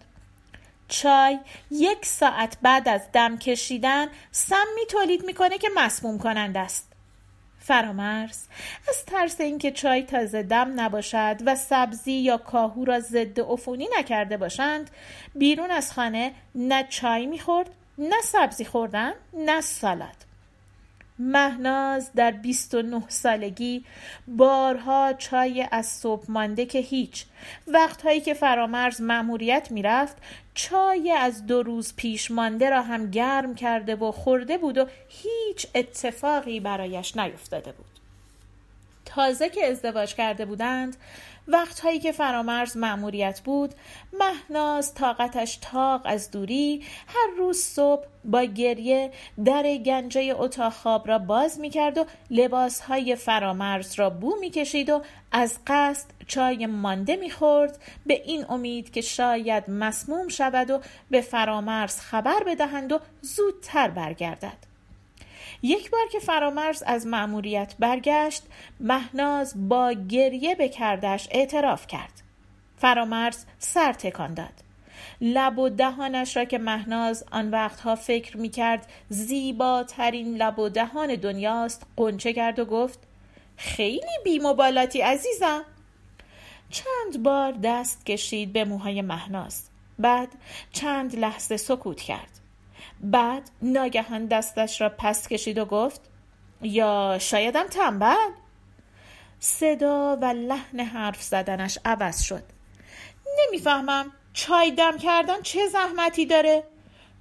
چای 0.92 1.38
یک 1.70 2.06
ساعت 2.06 2.56
بعد 2.62 2.88
از 2.88 3.12
دم 3.12 3.38
کشیدن 3.38 4.06
سمی 4.30 4.86
تولید 4.90 5.24
می‌کنه 5.24 5.58
که 5.58 5.68
مسموم 5.76 6.18
کنند 6.18 6.56
است. 6.56 6.92
فرامرز 7.58 8.38
از 8.88 9.04
ترس 9.06 9.40
اینکه 9.40 9.70
چای 9.70 10.02
تازه 10.02 10.42
دم 10.42 10.80
نباشد 10.80 11.36
و 11.46 11.54
سبزی 11.54 12.12
یا 12.12 12.36
کاهو 12.36 12.84
را 12.84 13.00
ضد 13.00 13.40
عفونی 13.40 13.88
نکرده 13.98 14.36
باشند 14.36 14.90
بیرون 15.34 15.70
از 15.70 15.92
خانه 15.92 16.32
نه 16.54 16.86
چای 16.88 17.26
می‌خورد 17.26 17.70
نه 17.98 18.20
سبزی 18.22 18.64
خوردن 18.64 19.12
نه 19.32 19.60
سالاد. 19.60 20.32
مهناز 21.18 22.10
در 22.14 22.30
29 22.30 23.02
سالگی 23.08 23.84
بارها 24.28 25.12
چای 25.12 25.68
از 25.70 25.86
صبح 25.86 26.24
مانده 26.28 26.66
که 26.66 26.78
هیچ 26.78 27.24
وقتهایی 27.66 28.20
که 28.20 28.34
فرامرز 28.34 29.00
مأموریت 29.00 29.70
می‌رفت 29.70 30.16
چای 30.54 31.12
از 31.12 31.46
دو 31.46 31.62
روز 31.62 31.94
پیش 31.96 32.30
مانده 32.30 32.70
را 32.70 32.82
هم 32.82 33.10
گرم 33.10 33.54
کرده 33.54 33.96
و 33.96 34.12
خورده 34.12 34.58
بود 34.58 34.78
و 34.78 34.86
هیچ 35.08 35.66
اتفاقی 35.74 36.60
برایش 36.60 37.16
نیفتاده 37.16 37.72
بود. 37.72 37.86
تازه 39.04 39.48
که 39.48 39.66
ازدواج 39.66 40.14
کرده 40.14 40.44
بودند 40.44 40.96
وقتهایی 41.48 41.98
که 41.98 42.12
فرامرز 42.12 42.76
مأموریت 42.76 43.40
بود 43.40 43.74
مهناز 44.12 44.94
طاقتش 44.94 45.58
تاق 45.62 46.00
از 46.04 46.30
دوری 46.30 46.82
هر 47.06 47.36
روز 47.38 47.56
صبح 47.58 48.06
با 48.24 48.42
گریه 48.42 49.10
در 49.44 49.76
گنجه 49.76 50.34
اتاق 50.36 50.72
خواب 50.72 51.08
را 51.08 51.18
باز 51.18 51.60
می 51.60 51.70
کرد 51.70 51.98
و 51.98 52.06
لباسهای 52.30 53.16
فرامرز 53.16 53.94
را 53.94 54.10
بو 54.10 54.36
می 54.40 54.50
کشید 54.50 54.90
و 54.90 55.02
از 55.32 55.58
قصد 55.66 56.06
چای 56.26 56.66
مانده 56.66 57.16
می 57.16 57.30
خورد 57.30 57.78
به 58.06 58.22
این 58.24 58.46
امید 58.48 58.90
که 58.90 59.00
شاید 59.00 59.70
مسموم 59.70 60.28
شود 60.28 60.70
و 60.70 60.80
به 61.10 61.20
فرامرز 61.20 62.00
خبر 62.00 62.44
بدهند 62.46 62.92
و 62.92 63.00
زودتر 63.20 63.88
برگردد. 63.88 64.71
یک 65.62 65.90
بار 65.90 66.06
که 66.12 66.18
فرامرز 66.18 66.82
از 66.86 67.06
مأموریت 67.06 67.74
برگشت 67.78 68.42
مهناز 68.80 69.68
با 69.68 69.92
گریه 69.92 70.54
به 70.54 70.68
کردش 70.68 71.28
اعتراف 71.30 71.86
کرد. 71.86 72.22
فرامرز 72.76 73.44
سر 73.58 73.92
تکان 73.92 74.34
داد. 74.34 74.52
لب 75.20 75.58
و 75.58 75.68
دهانش 75.68 76.36
را 76.36 76.44
که 76.44 76.58
مهناز 76.58 77.24
آن 77.32 77.50
وقتها 77.50 77.94
فکر 77.94 78.36
می 78.36 78.48
کرد 78.48 78.86
زیباترین 79.08 80.36
لب 80.36 80.58
و 80.58 80.68
دهان 80.68 81.14
دنیاست 81.14 81.86
قنچه 81.96 82.32
کرد 82.32 82.58
و 82.58 82.64
گفت 82.64 82.98
خیلی 83.56 84.18
بیمبالاتی 84.24 85.00
عزیزم. 85.00 85.64
چند 86.70 87.22
بار 87.22 87.52
دست 87.52 88.06
کشید 88.06 88.52
به 88.52 88.64
موهای 88.64 89.02
مهناز. 89.02 89.64
بعد 89.98 90.28
چند 90.72 91.18
لحظه 91.18 91.56
سکوت 91.56 92.00
کرد. 92.00 92.41
بعد 93.02 93.50
ناگهان 93.62 94.26
دستش 94.26 94.80
را 94.80 94.92
پس 94.98 95.28
کشید 95.28 95.58
و 95.58 95.64
گفت 95.64 96.00
یا 96.62 97.18
شایدم 97.20 97.66
تنبل 97.66 98.30
صدا 99.40 100.16
و 100.16 100.24
لحن 100.24 100.80
حرف 100.80 101.22
زدنش 101.22 101.78
عوض 101.84 102.22
شد. 102.22 102.42
نمی‌فهمم 103.38 104.12
چای 104.32 104.70
دم 104.70 104.98
کردن 104.98 105.42
چه 105.42 105.66
زحمتی 105.66 106.26
داره؟ 106.26 106.64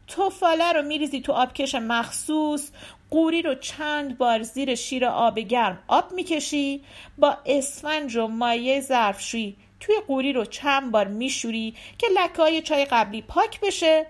توفاله 0.08 0.72
رو 0.72 0.82
میریزی 0.82 1.22
تو 1.22 1.32
آبکش 1.32 1.76
مخصوص 1.76 2.72
قوری 3.10 3.42
رو 3.42 3.56
چند 3.56 4.18
بار 4.18 4.44
زیر 4.44 4.76
شیر 4.76 5.06
آب 5.06 5.40
گرم 5.40 5.80
آب 5.88 6.12
می‌کشی 6.12 6.84
با 7.18 7.38
اسفنج 7.46 8.16
و 8.16 8.28
مایه 8.28 8.82
ظرفشویی 8.82 9.58
توی 9.80 9.96
قوری 10.08 10.34
رو 10.34 10.46
چند 10.46 10.92
بار 10.92 11.08
میشوری 11.08 11.76
که 11.98 12.08
لکه 12.08 12.42
های 12.42 12.62
چای 12.62 12.86
قبلی 12.86 13.22
پاک 13.22 13.60
بشه. 13.60 14.06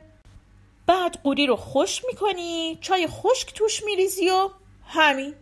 بعد 0.88 1.18
قوری 1.24 1.48
رو 1.48 1.56
خوش 1.56 2.02
می‌کنی 2.08 2.78
چای 2.82 3.08
خشک 3.08 3.54
توش 3.54 3.84
میریزی 3.84 4.30
و 4.30 4.50
همین. 4.88 5.34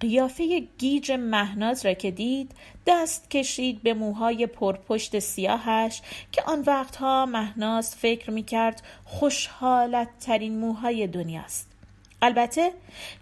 قیافه 0.00 0.60
گیج 0.78 1.12
مهناز 1.12 1.86
را 1.86 1.92
که 1.94 2.10
دید 2.10 2.52
دست 2.86 3.30
کشید 3.30 3.82
به 3.82 3.94
موهای 3.94 4.46
پرپشت 4.46 5.18
سیاهش 5.18 6.02
که 6.32 6.42
آن 6.42 6.60
وقتها 6.60 7.26
مهناز 7.26 7.96
فکر 7.96 8.30
می 8.30 8.42
کرد 8.42 8.82
خوشحالت 9.04 10.08
ترین 10.20 10.58
موهای 10.58 11.06
دنیاست. 11.06 11.68
البته 12.22 12.72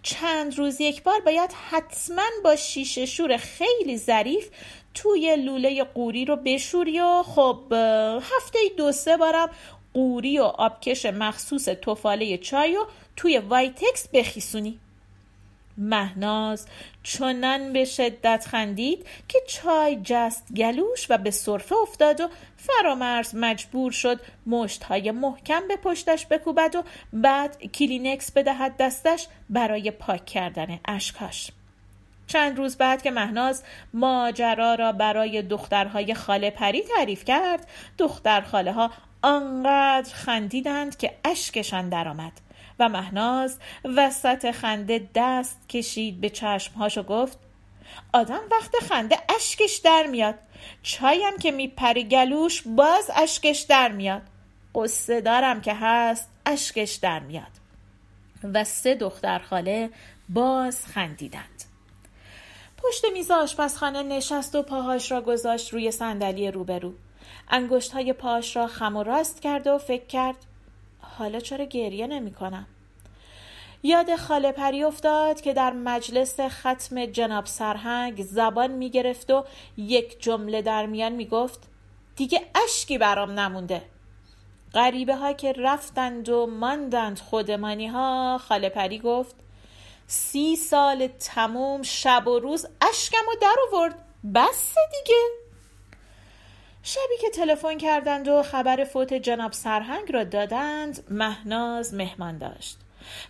چند 0.03 0.57
روز 0.57 0.81
یک 0.81 1.03
بار 1.03 1.19
باید 1.19 1.51
حتما 1.69 2.23
با 2.43 2.55
شیشه 2.55 3.05
شور 3.05 3.37
خیلی 3.37 3.97
ظریف 3.97 4.49
توی 4.93 5.35
لوله 5.35 5.83
قوری 5.83 6.25
رو 6.25 6.35
بشوری 6.35 6.99
و 6.99 7.23
خب 7.23 7.59
هفته 8.21 8.59
دو 8.77 8.91
سه 8.91 9.17
بارم 9.17 9.49
قوری 9.93 10.39
و 10.39 10.43
آبکش 10.43 11.05
مخصوص 11.05 11.65
تفاله 11.65 12.37
چای 12.37 12.77
و 12.77 12.85
توی 13.15 13.37
وایتکس 13.37 14.07
بخیسونی. 14.13 14.79
مهناز 15.77 16.67
چنان 17.03 17.73
به 17.73 17.85
شدت 17.85 18.45
خندید 18.49 19.05
که 19.27 19.39
چای 19.47 19.99
جست 20.03 20.53
گلوش 20.55 21.07
و 21.09 21.17
به 21.17 21.31
سرفه 21.31 21.75
افتاد 21.75 22.21
و 22.21 22.29
فرامرز 22.57 23.35
مجبور 23.35 23.91
شد 23.91 24.19
مشتهای 24.45 25.11
محکم 25.11 25.67
به 25.67 25.75
پشتش 25.75 26.27
بکوبد 26.27 26.75
و 26.75 26.83
بعد 27.13 27.63
کلینکس 27.63 28.31
بدهد 28.31 28.77
دستش 28.77 29.27
برای 29.49 29.91
پاک 29.91 30.25
کردن 30.25 30.79
اشکاش 30.85 31.51
چند 32.27 32.57
روز 32.57 32.77
بعد 32.77 33.01
که 33.01 33.11
مهناز 33.11 33.63
ماجرا 33.93 34.75
را 34.75 34.91
برای 34.91 35.41
دخترهای 35.41 36.13
خاله 36.13 36.49
پری 36.49 36.81
تعریف 36.81 37.25
کرد 37.25 37.67
دختر 37.97 38.41
خاله 38.41 38.71
ها 38.71 38.91
آنقدر 39.23 40.13
خندیدند 40.13 40.97
که 40.97 41.17
اشکشان 41.25 41.89
درآمد 41.89 42.31
و 42.79 42.89
مهناز 42.89 43.57
وسط 43.83 44.51
خنده 44.51 45.09
دست 45.15 45.69
کشید 45.69 46.21
به 46.21 46.29
چشمهاش 46.29 46.97
و 46.97 47.03
گفت 47.03 47.37
آدم 48.13 48.41
وقت 48.51 48.75
خنده 48.89 49.17
اشکش 49.35 49.75
در 49.75 50.07
میاد. 50.07 50.35
چایم 50.83 51.37
که 51.37 51.51
میپری 51.51 52.03
گلوش 52.03 52.61
باز 52.65 53.11
اشکش 53.15 53.59
در 53.59 53.91
میاد. 53.91 54.21
قصه 54.75 55.21
دارم 55.21 55.61
که 55.61 55.73
هست 55.73 56.29
اشکش 56.45 56.93
در 56.93 57.19
میاد. 57.19 57.51
و 58.53 58.63
سه 58.63 58.95
دختر 58.95 59.39
خاله 59.39 59.89
باز 60.29 60.85
خندیدند. 60.85 61.63
پشت 62.77 63.05
میز 63.13 63.31
آشپزخانه 63.31 64.03
نشست 64.03 64.55
و 64.55 64.63
پاهاش 64.63 65.11
را 65.11 65.21
گذاشت 65.21 65.73
روی 65.73 65.91
صندلی 65.91 66.51
روبرو. 66.51 66.93
انگشت 67.49 67.91
های 67.91 68.13
پاهاش 68.13 68.55
را 68.55 68.67
خم 68.67 68.95
و 68.95 69.03
راست 69.03 69.41
کرد 69.41 69.67
و 69.67 69.77
فکر 69.77 70.05
کرد 70.05 70.37
حالا 70.99 71.39
چرا 71.39 71.65
گریه 71.65 72.07
نمی 72.07 72.31
کنم؟ 72.33 72.67
یاد 73.83 74.15
خاله 74.15 74.51
پری 74.51 74.83
افتاد 74.83 75.41
که 75.41 75.53
در 75.53 75.73
مجلس 75.73 76.39
ختم 76.39 77.05
جناب 77.05 77.45
سرهنگ 77.45 78.23
زبان 78.23 78.71
می 78.71 78.89
گرفت 78.89 79.31
و 79.31 79.45
یک 79.77 80.21
جمله 80.21 80.61
در 80.61 80.85
میان 80.85 81.11
می 81.11 81.25
گفت 81.25 81.59
دیگه 82.15 82.41
اشکی 82.65 82.97
برام 82.97 83.39
نمونده. 83.39 83.81
غریبه 84.73 85.15
ها 85.15 85.33
که 85.33 85.51
رفتند 85.51 86.29
و 86.29 86.47
ماندند 86.47 87.19
خودمانی 87.19 87.87
ها 87.87 88.37
خاله 88.37 88.69
پری 88.69 88.99
گفت 88.99 89.35
سی 90.07 90.55
سال 90.55 91.07
تموم 91.07 91.81
شب 91.81 92.27
و 92.27 92.39
روز 92.39 92.65
اشکم 92.81 93.27
و 93.31 93.35
در 93.41 93.55
آورد. 93.71 93.95
بس 94.35 94.75
دیگه. 94.91 95.42
شبی 96.83 97.17
که 97.21 97.29
تلفن 97.29 97.77
کردند 97.77 98.27
و 98.27 98.43
خبر 98.43 98.83
فوت 98.83 99.13
جناب 99.13 99.51
سرهنگ 99.51 100.11
را 100.11 100.23
دادند 100.23 101.03
مهناز 101.09 101.93
مهمان 101.93 102.37
داشت. 102.37 102.77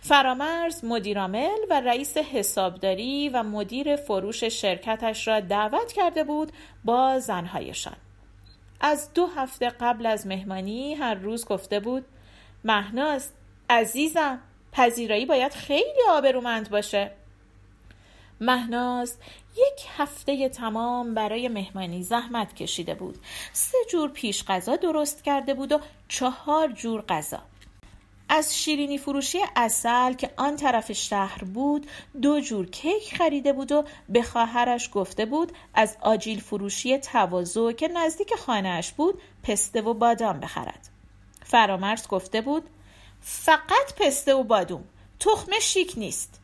فرامرز 0.00 0.84
مدیرامل 0.84 1.58
و 1.70 1.80
رئیس 1.80 2.16
حسابداری 2.16 3.28
و 3.28 3.42
مدیر 3.42 3.96
فروش 3.96 4.44
شرکتش 4.44 5.28
را 5.28 5.40
دعوت 5.40 5.92
کرده 5.92 6.24
بود 6.24 6.52
با 6.84 7.18
زنهایشان. 7.18 7.96
از 8.80 9.14
دو 9.14 9.26
هفته 9.26 9.68
قبل 9.68 10.06
از 10.06 10.26
مهمانی 10.26 10.94
هر 10.94 11.14
روز 11.14 11.44
گفته 11.44 11.80
بود 11.80 12.04
مهناز 12.64 13.30
عزیزم 13.70 14.40
پذیرایی 14.72 15.26
باید 15.26 15.52
خیلی 15.52 16.02
آبرومند 16.10 16.70
باشه. 16.70 17.10
مهناز 18.40 19.18
یک 19.56 19.86
هفته 19.96 20.48
تمام 20.48 21.14
برای 21.14 21.48
مهمانی 21.48 22.02
زحمت 22.02 22.54
کشیده 22.54 22.94
بود. 22.94 23.18
سه 23.52 23.78
جور 23.90 24.10
پیش 24.10 24.44
غذا 24.44 24.76
درست 24.76 25.24
کرده 25.24 25.54
بود 25.54 25.72
و 25.72 25.80
چهار 26.08 26.72
جور 26.72 27.02
غذا. 27.02 27.42
از 28.28 28.58
شیرینی 28.58 28.98
فروشی 28.98 29.38
اصل 29.56 30.12
که 30.12 30.30
آن 30.36 30.56
طرف 30.56 30.92
شهر 30.92 31.44
بود 31.44 31.86
دو 32.22 32.40
جور 32.40 32.70
کیک 32.70 33.14
خریده 33.16 33.52
بود 33.52 33.72
و 33.72 33.84
به 34.08 34.22
خواهرش 34.22 34.90
گفته 34.92 35.26
بود 35.26 35.52
از 35.74 35.96
آجیل 36.00 36.40
فروشی 36.40 36.98
توازو 36.98 37.72
که 37.72 37.88
نزدیک 37.88 38.34
خانهاش 38.34 38.92
بود 38.92 39.22
پسته 39.42 39.82
و 39.82 39.94
بادام 39.94 40.40
بخرد. 40.40 40.88
فرامرز 41.44 42.08
گفته 42.08 42.40
بود 42.40 42.70
فقط 43.20 43.94
پسته 43.96 44.34
و 44.34 44.42
بادوم 44.42 44.84
تخم 45.20 45.52
شیک 45.60 45.92
نیست. 45.96 46.43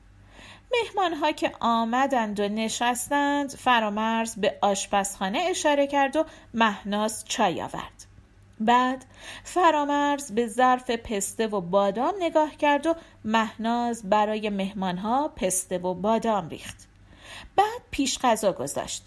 مهمان 0.72 1.14
ها 1.14 1.32
که 1.32 1.52
آمدند 1.60 2.40
و 2.40 2.48
نشستند 2.48 3.50
فرامرز 3.50 4.36
به 4.36 4.58
آشپزخانه 4.60 5.38
اشاره 5.38 5.86
کرد 5.86 6.16
و 6.16 6.24
مهناز 6.54 7.24
چای 7.24 7.62
آورد. 7.62 8.06
بعد 8.60 9.04
فرامرز 9.44 10.32
به 10.32 10.46
ظرف 10.46 10.90
پسته 10.90 11.46
و 11.46 11.60
بادام 11.60 12.14
نگاه 12.20 12.56
کرد 12.56 12.86
و 12.86 12.94
مهناز 13.24 14.10
برای 14.10 14.50
مهمانها 14.50 15.28
پسته 15.28 15.78
و 15.78 15.94
بادام 15.94 16.48
ریخت. 16.48 16.88
بعد 17.56 17.80
پیش 17.90 18.18
غذا 18.18 18.52
گذاشت. 18.52 19.04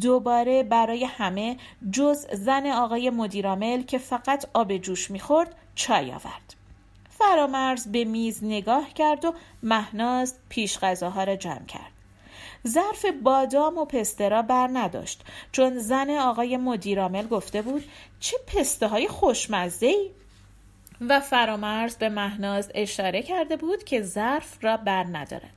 دوباره 0.00 0.62
برای 0.62 1.04
همه 1.04 1.56
جز 1.90 2.26
زن 2.32 2.66
آقای 2.66 3.10
مدیرامل 3.10 3.82
که 3.82 3.98
فقط 3.98 4.46
آب 4.54 4.76
جوش 4.76 5.10
می‌خورد 5.10 5.54
چای 5.74 6.12
آورد. 6.12 6.59
فرامرز 7.20 7.88
به 7.88 8.04
میز 8.04 8.44
نگاه 8.44 8.92
کرد 8.94 9.24
و 9.24 9.34
مهناز 9.62 10.34
پیش 10.48 10.78
غذاها 10.78 11.24
را 11.24 11.36
جمع 11.36 11.66
کرد. 11.66 11.92
ظرف 12.68 13.06
بادام 13.22 13.78
و 13.78 13.84
پسته 13.84 14.28
را 14.28 14.42
بر 14.42 14.70
نداشت 14.72 15.24
چون 15.52 15.78
زن 15.78 16.10
آقای 16.10 16.56
مدیرامل 16.56 17.26
گفته 17.26 17.62
بود 17.62 17.84
چه 18.20 18.36
پسته 18.46 18.86
های 18.86 19.08
خوشمزه 19.08 19.86
ای 19.86 20.10
و 21.00 21.20
فرامرز 21.20 21.96
به 21.96 22.08
مهناز 22.08 22.70
اشاره 22.74 23.22
کرده 23.22 23.56
بود 23.56 23.84
که 23.84 24.02
ظرف 24.02 24.64
را 24.64 24.76
بر 24.76 25.04
ندارد. 25.12 25.54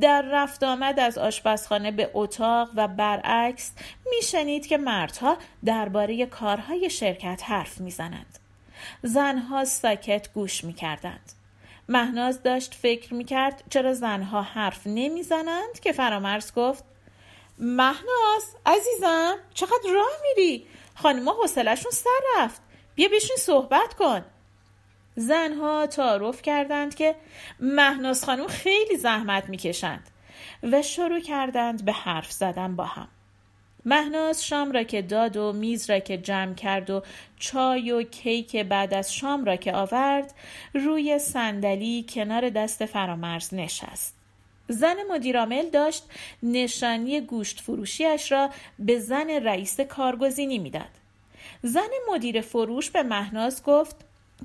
در 0.00 0.22
رفت 0.22 0.64
آمد 0.64 1.00
از 1.00 1.18
آشپزخانه 1.18 1.90
به 1.90 2.10
اتاق 2.14 2.68
و 2.76 2.88
برعکس 2.88 3.72
میشنید 4.10 4.66
که 4.66 4.78
مردها 4.78 5.36
درباره 5.64 6.26
کارهای 6.26 6.90
شرکت 6.90 7.42
حرف 7.44 7.80
می‌زنند. 7.80 8.38
زنها 9.02 9.64
ساکت 9.64 10.32
گوش 10.32 10.64
می‌کردند. 10.64 11.32
مهناز 11.88 12.42
داشت 12.42 12.74
فکر 12.74 13.14
می‌کرد 13.14 13.62
چرا 13.70 13.94
زنها 13.94 14.42
حرف 14.42 14.86
نمی‌زنند 14.86 15.80
که 15.82 15.92
فرامرز 15.92 16.54
گفت 16.54 16.84
مهناز 17.58 18.56
عزیزم 18.66 19.36
چقدر 19.54 19.90
راه 19.94 20.12
میری؟ 20.22 20.66
خانما 20.94 21.32
حوصلهشون 21.32 21.92
سر 21.92 22.20
رفت. 22.38 22.62
بیا 22.94 23.08
بشین 23.08 23.36
صحبت 23.36 23.94
کن. 23.94 24.24
زنها 25.16 25.86
تعارف 25.86 26.42
کردند 26.42 26.94
که 26.94 27.14
مهناز 27.60 28.24
خانم 28.24 28.46
خیلی 28.46 28.96
زحمت 28.96 29.48
می‌کشند 29.48 30.10
و 30.62 30.82
شروع 30.82 31.20
کردند 31.20 31.84
به 31.84 31.92
حرف 31.92 32.32
زدن 32.32 32.76
با 32.76 32.84
هم. 32.84 33.08
مهناز 33.88 34.44
شام 34.46 34.72
را 34.72 34.82
که 34.82 35.02
داد 35.02 35.36
و 35.36 35.52
میز 35.52 35.90
را 35.90 35.98
که 35.98 36.18
جمع 36.18 36.54
کرد 36.54 36.90
و 36.90 37.02
چای 37.38 37.90
و 37.90 38.02
کیک 38.02 38.56
بعد 38.56 38.94
از 38.94 39.14
شام 39.14 39.44
را 39.44 39.56
که 39.56 39.74
آورد 39.74 40.34
روی 40.74 41.18
صندلی 41.18 42.06
کنار 42.08 42.50
دست 42.50 42.86
فرامرز 42.86 43.54
نشست 43.54 44.14
زن 44.68 44.96
مدیرامل 45.10 45.70
داشت 45.70 46.04
نشانی 46.42 47.20
گوشت 47.20 47.60
فروشیش 47.60 48.32
را 48.32 48.50
به 48.78 48.98
زن 48.98 49.30
رئیس 49.30 49.80
کارگزینی 49.80 50.58
می‌داد. 50.58 50.98
زن 51.62 51.90
مدیر 52.12 52.40
فروش 52.40 52.90
به 52.90 53.02
مهناز 53.02 53.62
گفت 53.62 53.96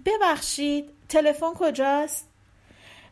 ببخشید 0.05 0.89
تلفن 1.09 1.53
کجاست؟ 1.53 2.32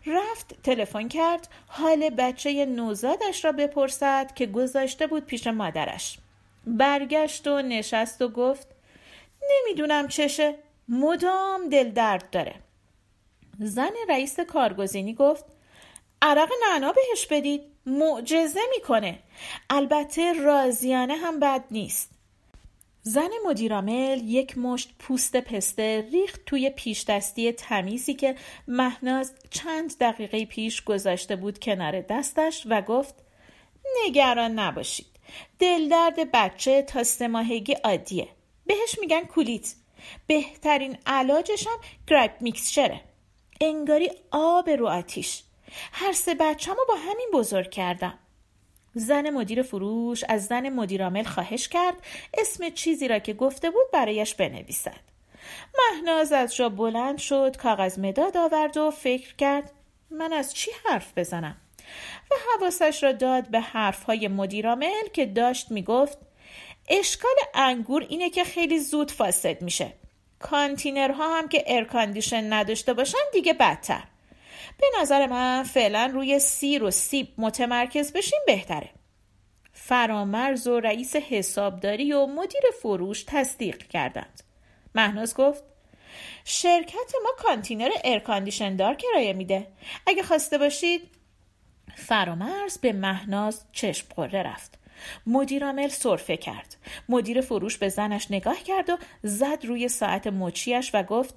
رفت 0.05 0.61
تلفن 0.63 1.07
کرد 1.07 1.47
حال 1.67 2.09
بچه 2.09 2.65
نوزادش 2.65 3.45
را 3.45 3.51
بپرسد 3.51 4.33
که 4.35 4.45
گذاشته 4.45 5.07
بود 5.07 5.25
پیش 5.25 5.47
مادرش. 5.47 6.17
برگشت 6.67 7.47
و 7.47 7.61
نشست 7.61 8.21
و 8.21 8.29
گفت 8.29 8.67
نمی‌دونم 9.49 10.07
چشه 10.07 10.55
مدام 10.89 11.69
دل 11.69 11.91
درد 11.91 12.29
داره. 12.29 12.55
زن 13.59 13.91
رئیس 14.09 14.39
کارگزینی 14.39 15.13
گفت 15.13 15.45
عرق 16.21 16.49
نعنا 16.69 16.91
بهش 16.91 17.27
بدید 17.27 17.61
معجزه 17.85 18.59
می‌کنه. 18.75 19.19
البته 19.69 20.33
رازیانه 20.33 21.15
هم 21.15 21.39
بد 21.39 21.63
نیست. 21.71 22.20
زن 23.03 23.29
مدیرامل 23.45 24.21
یک 24.25 24.57
مشت 24.57 24.89
پوست 24.99 25.37
پسته 25.37 26.07
ریخت 26.11 26.45
توی 26.45 26.69
پیش 26.69 27.03
دستی 27.03 27.51
تمیزی 27.51 28.13
که 28.13 28.35
مهناز 28.67 29.33
چند 29.49 29.97
دقیقه 29.97 30.45
پیش 30.45 30.83
گذاشته 30.83 31.35
بود 31.35 31.59
کنار 31.59 32.01
دستش 32.01 32.63
و 32.69 32.81
گفت 32.81 33.15
نگران 34.05 34.51
نباشید. 34.51 35.05
دلدرد 35.59 36.31
بچه 36.33 36.81
تا 36.81 37.03
سه 37.03 37.29
عادیه. 37.83 38.27
بهش 38.65 38.99
میگن 39.01 39.21
کولیت 39.21 39.73
بهترین 40.27 40.97
علاجش 41.05 41.67
هم 41.67 41.77
گرایپ 42.07 42.31
میکسچره. 42.41 43.01
انگاری 43.61 44.11
آب 44.31 44.69
رو 44.69 44.87
آتیش. 44.87 45.43
هر 45.91 46.13
سه 46.13 46.35
بچه 46.35 46.71
با 46.87 46.95
همین 46.95 47.29
بزرگ 47.33 47.71
کردم. 47.71 48.19
زن 48.93 49.29
مدیر 49.29 49.61
فروش 49.61 50.23
از 50.29 50.45
زن 50.45 50.69
مدیرامل 50.69 51.23
خواهش 51.23 51.67
کرد 51.67 51.95
اسم 52.37 52.69
چیزی 52.69 53.07
را 53.07 53.19
که 53.19 53.33
گفته 53.33 53.69
بود 53.69 53.91
برایش 53.93 54.35
بنویسد. 54.35 55.11
مهناز 55.79 56.31
از 56.31 56.55
جا 56.55 56.69
بلند 56.69 57.17
شد 57.17 57.57
کاغذ 57.57 57.99
مداد 57.99 58.37
آورد 58.37 58.77
و 58.77 58.91
فکر 58.91 59.35
کرد 59.35 59.71
من 60.11 60.33
از 60.33 60.53
چی 60.53 60.71
حرف 60.85 61.17
بزنم؟ 61.17 61.57
و 62.31 62.35
حواسش 62.57 63.03
را 63.03 63.11
داد 63.11 63.47
به 63.47 63.59
حرفهای 63.59 64.27
مدیر 64.27 64.73
عامل 64.73 65.07
که 65.13 65.25
داشت 65.25 65.71
می‌گفت 65.71 66.17
اشکال 66.89 67.35
انگور 67.53 68.05
اینه 68.09 68.29
که 68.29 68.43
خیلی 68.43 68.79
زود 68.79 69.11
فاسد 69.11 69.61
میشه. 69.61 69.93
کانتینرها 70.39 71.37
هم 71.37 71.47
که 71.47 71.63
air 71.67 71.89
condition 71.89 72.53
نداشته 72.53 72.93
باشن 72.93 73.17
دیگه 73.33 73.53
بدتر. 73.53 74.03
به 74.81 74.87
نظر 75.01 75.27
من 75.27 75.63
فعلا 75.63 76.11
روی 76.13 76.39
سیر 76.39 76.83
و 76.83 76.91
سیب 76.91 77.27
متمرکز 77.37 78.13
بشیم 78.13 78.39
بهتره. 78.47 78.89
فرامرز 79.73 80.67
و 80.67 80.79
رئیس 80.79 81.15
حسابداری 81.15 82.13
و 82.13 82.25
مدیر 82.25 82.61
فروش 82.81 83.23
تصدیق 83.27 83.77
کردند. 83.77 84.43
مهناز 84.95 85.35
گفت 85.35 85.63
شرکت 86.45 87.13
ما 87.23 87.29
کانتینر 87.37 87.89
air 88.03 88.21
condition 88.21 88.75
دار 88.75 88.93
کرایه 88.95 89.33
میده. 89.33 89.67
اگه 90.07 90.23
خواسته 90.23 90.57
باشید. 90.57 91.01
فرامرز 91.95 92.77
به 92.77 92.93
مهناز 92.93 93.65
چشم 93.71 94.07
غره 94.15 94.43
رفت. 94.43 94.79
مدیر 95.27 95.65
عامل 95.65 95.87
سرفه 95.87 96.37
کرد. 96.37 96.75
مدیر 97.09 97.41
فروش 97.41 97.77
به 97.77 97.89
زنش 97.89 98.31
نگاه 98.31 98.63
کرد 98.63 98.89
و 98.89 98.97
زد 99.23 99.65
روی 99.65 99.87
ساعت 99.87 100.27
مچیش 100.27 100.91
و 100.93 101.03
گفت 101.03 101.35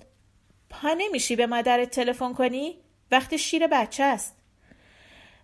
پا 0.71 0.95
نمیشی 0.99 1.37
به 1.37 1.47
مادرت 1.47 1.91
تلفن 1.91 2.33
کنی؟ 2.35 2.84
وقت 3.11 3.39
شیر 3.39 3.67
بچه 3.67 4.05
است 4.05 4.37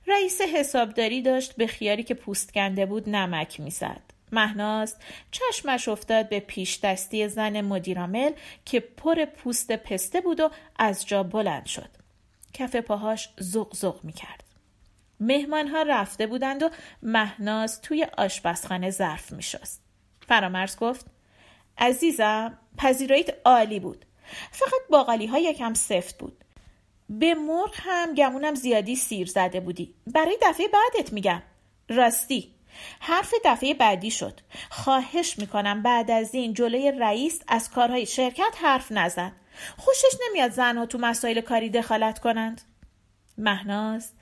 رئیس 0.07 0.41
حسابداری 0.41 1.23
داشت 1.23 1.57
به 1.57 1.67
خیاری 1.67 2.03
که 2.03 2.15
پوست 2.15 2.53
کنده 2.53 2.87
بود 2.87 3.09
نمک 3.09 3.61
می‌زد 3.61 4.03
مهناز 4.33 4.97
چشمش 5.31 5.89
افتاد 5.89 6.29
به 6.29 6.41
پیش 6.41 6.81
دستی 6.81 7.29
زن 7.29 7.61
مدیرامل 7.61 8.33
که 8.65 8.81
پر 8.81 9.25
پوست 9.25 9.73
پسته 9.73 10.21
بود 10.21 10.41
و 10.41 10.51
از 10.79 11.07
جا 11.07 11.23
بلند 11.23 11.67
شد 11.67 11.91
کف 12.55 12.77
پاهاش 12.77 13.29
زغ 13.39 13.75
زغ 13.75 14.05
می 14.05 14.13
کرد. 14.13 14.45
مهمان 15.21 15.69
ها 15.69 15.83
رفته 15.83 16.27
بودند 16.27 16.63
و 16.63 16.71
مهناز 17.03 17.81
توی 17.81 18.07
آشپزخانه 18.19 18.91
ظرف 18.91 19.33
می 19.33 19.43
شست. 19.43 19.83
فرامرز 20.29 20.77
گفت 20.77 21.07
عزیزم 21.79 22.59
پذیراییت 22.79 23.29
عالی 23.45 23.81
بود. 23.81 24.05
فقط 24.51 24.81
باقالی 24.91 25.27
ها 25.27 25.39
یکم 25.39 25.75
سفت 25.75 26.19
بود. 26.19 26.40
به 27.11 27.35
مرغ 27.35 27.75
هم 27.75 28.15
گمونم 28.15 28.55
زیادی 28.55 28.97
سیر 28.97 29.27
زده 29.27 29.61
بودی. 29.61 29.95
برای 30.07 30.39
دفعه 30.43 30.69
بعدت 30.69 31.13
میگم. 31.13 31.43
راستی 31.89 32.55
حرف 33.01 33.35
دفعه 33.45 33.75
بعدی 33.75 34.11
شد. 34.11 34.41
خواهش 34.71 35.39
می‌کنم 35.39 35.83
بعد 35.83 36.11
از 36.11 36.35
این 36.35 36.55
جلوی 36.55 36.93
رئیس 36.93 37.43
از 37.49 37.71
کارهای 37.71 38.07
شرکت 38.07 38.55
حرف 38.63 38.93
نزن. 38.93 39.33
خوشش 39.77 40.17
نمیاد 40.29 40.51
زنها 40.51 40.87
تو 40.87 40.99
مسائل 40.99 41.41
کاری 41.41 41.71
دخالت 41.71 42.19
کنند. 42.19 42.61
مهناز 43.39 44.13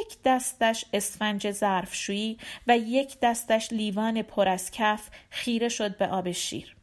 یک 0.00 0.18
دستش 0.24 0.84
اسفنج 0.92 1.50
ظرفشویی 1.50 2.38
و 2.66 2.78
یک 2.78 3.20
دستش 3.22 3.72
لیوان 3.72 4.22
پر 4.22 4.48
از 4.48 4.70
کف 4.70 5.08
خیره 5.30 5.68
شد 5.68 5.96
به 5.96 6.06
آب 6.06 6.30
شیر 6.30 6.76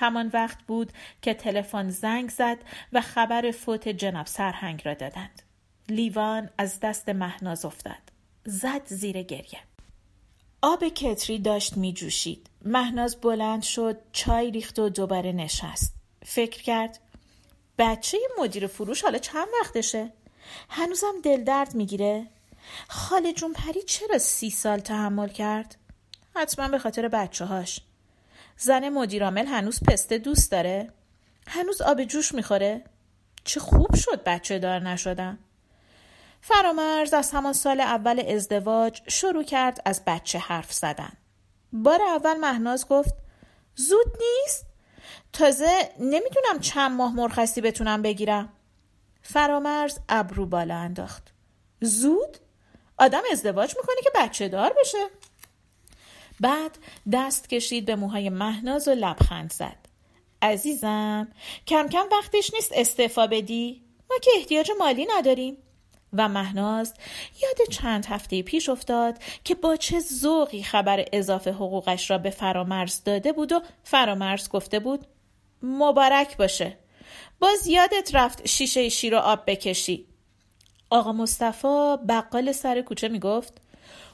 همان 0.00 0.30
وقت 0.34 0.58
بود 0.62 0.92
که 1.22 1.34
تلفن 1.34 1.90
زنگ 1.90 2.30
زد 2.30 2.58
و 2.92 3.00
خبر 3.00 3.50
فوت 3.50 3.88
جناب 3.88 4.26
سرهنگ 4.26 4.82
را 4.84 4.94
دادند 4.94 5.42
لیوان 5.88 6.50
از 6.58 6.80
دست 6.80 7.08
مهناز 7.08 7.64
افتاد 7.64 8.12
زد 8.44 8.86
زیر 8.86 9.22
گریه 9.22 9.60
آب 10.62 10.88
کتری 10.88 11.38
داشت 11.38 11.76
می 11.76 11.92
جوشید. 11.92 12.46
مهناز 12.64 13.16
بلند 13.16 13.62
شد 13.62 13.98
چای 14.12 14.50
ریخت 14.50 14.78
و 14.78 14.88
دوباره 14.88 15.32
نشست 15.32 15.94
فکر 16.24 16.62
کرد 16.62 16.98
بچه 17.78 18.18
مدیر 18.38 18.66
فروش 18.66 19.02
حالا 19.02 19.18
چند 19.18 19.46
وقتشه؟ 19.60 20.12
هنوزم 20.68 21.12
دل 21.24 21.44
درد 21.44 21.74
می‌گیره 21.74 22.26
خاله 22.88 23.32
جون 23.32 23.52
پری 23.52 23.82
چرا 23.82 24.18
سی 24.18 24.50
سال 24.50 24.78
تحمل 24.78 25.28
کرد؟ 25.28 25.76
حتما 26.36 26.68
به 26.68 26.78
خاطر 26.78 27.08
بچه 27.08 27.44
هاش 27.44 27.80
زن 28.62 28.88
مدیرامل 28.88 29.46
هنوز 29.46 29.80
پسته 29.88 30.18
دوست 30.18 30.52
داره؟ 30.52 30.92
هنوز 31.46 31.82
آب 31.82 32.04
جوش 32.04 32.34
می‌خوره؟ 32.34 32.84
چه 33.44 33.60
خوب 33.60 33.94
شد 33.94 34.22
بچه 34.24 34.58
دار 34.58 34.78
نشدم 34.80 35.38
فرامرز 36.40 37.14
از 37.14 37.30
همان 37.30 37.52
سال 37.52 37.80
اول 37.80 38.20
ازدواج 38.20 39.02
شروع 39.08 39.42
کرد 39.42 39.82
از 39.84 40.02
بچه 40.06 40.38
حرف 40.38 40.72
زدن 40.72 41.12
بار 41.72 42.02
اول 42.02 42.36
مهناز 42.36 42.88
گفت 42.88 43.14
زود 43.74 44.06
نیست؟ 44.20 44.66
تازه 45.32 45.88
نمی‌دونم 45.98 46.58
چند 46.60 46.92
ماه 46.92 47.14
مرخصی 47.14 47.60
بتونم 47.60 48.02
بگیرم 48.02 48.52
فرامرز 49.22 49.98
ابرو 50.08 50.46
بالا 50.46 50.76
انداخت 50.76 51.32
زود 51.80 52.36
آدم 52.98 53.22
ازدواج 53.32 53.76
می‌کنه 53.76 54.02
که 54.02 54.10
بچه 54.14 54.48
دار 54.48 54.72
بشه 54.80 54.98
بعد 56.40 56.78
دست 57.12 57.48
کشید 57.48 57.84
به 57.84 57.96
موهای 57.96 58.30
مهناز 58.30 58.88
و 58.88 58.90
لبخند 58.90 59.52
زد. 59.52 59.76
عزیزم 60.42 61.28
کم 61.66 61.88
کم 61.88 62.06
وقتش 62.12 62.54
نیست 62.54 62.72
استعفا 62.74 63.26
بدی. 63.26 63.82
ما 64.10 64.16
که 64.22 64.30
احتیاج 64.36 64.70
مالی 64.78 65.06
نداریم. 65.16 65.56
و 66.12 66.28
مهناز 66.28 66.94
یاد 67.42 67.68
چند 67.70 68.06
هفته 68.06 68.42
پیش 68.42 68.68
افتاد 68.68 69.18
که 69.44 69.54
با 69.54 69.76
چه 69.76 70.00
ذوقی 70.00 70.62
خبر 70.62 71.04
اضافه 71.12 71.52
حقوقش 71.52 72.10
را 72.10 72.18
به 72.18 72.30
فرامرز 72.30 73.04
داده 73.04 73.32
بود 73.32 73.52
و 73.52 73.60
فرامرز 73.84 74.48
گفته 74.48 74.78
بود 74.78 75.06
مبارک 75.62 76.36
باشه. 76.36 76.78
باز 77.38 77.66
یادت 77.66 78.14
رفت 78.14 78.48
شیشه 78.48 78.88
شیر 78.88 79.14
و 79.14 79.18
آب 79.18 79.42
بکشی. 79.46 80.06
آقا 80.90 81.12
مصطفی 81.12 81.96
بقال 82.08 82.52
سر 82.52 82.82
کوچه 82.82 83.08
می‌گفت 83.08 83.60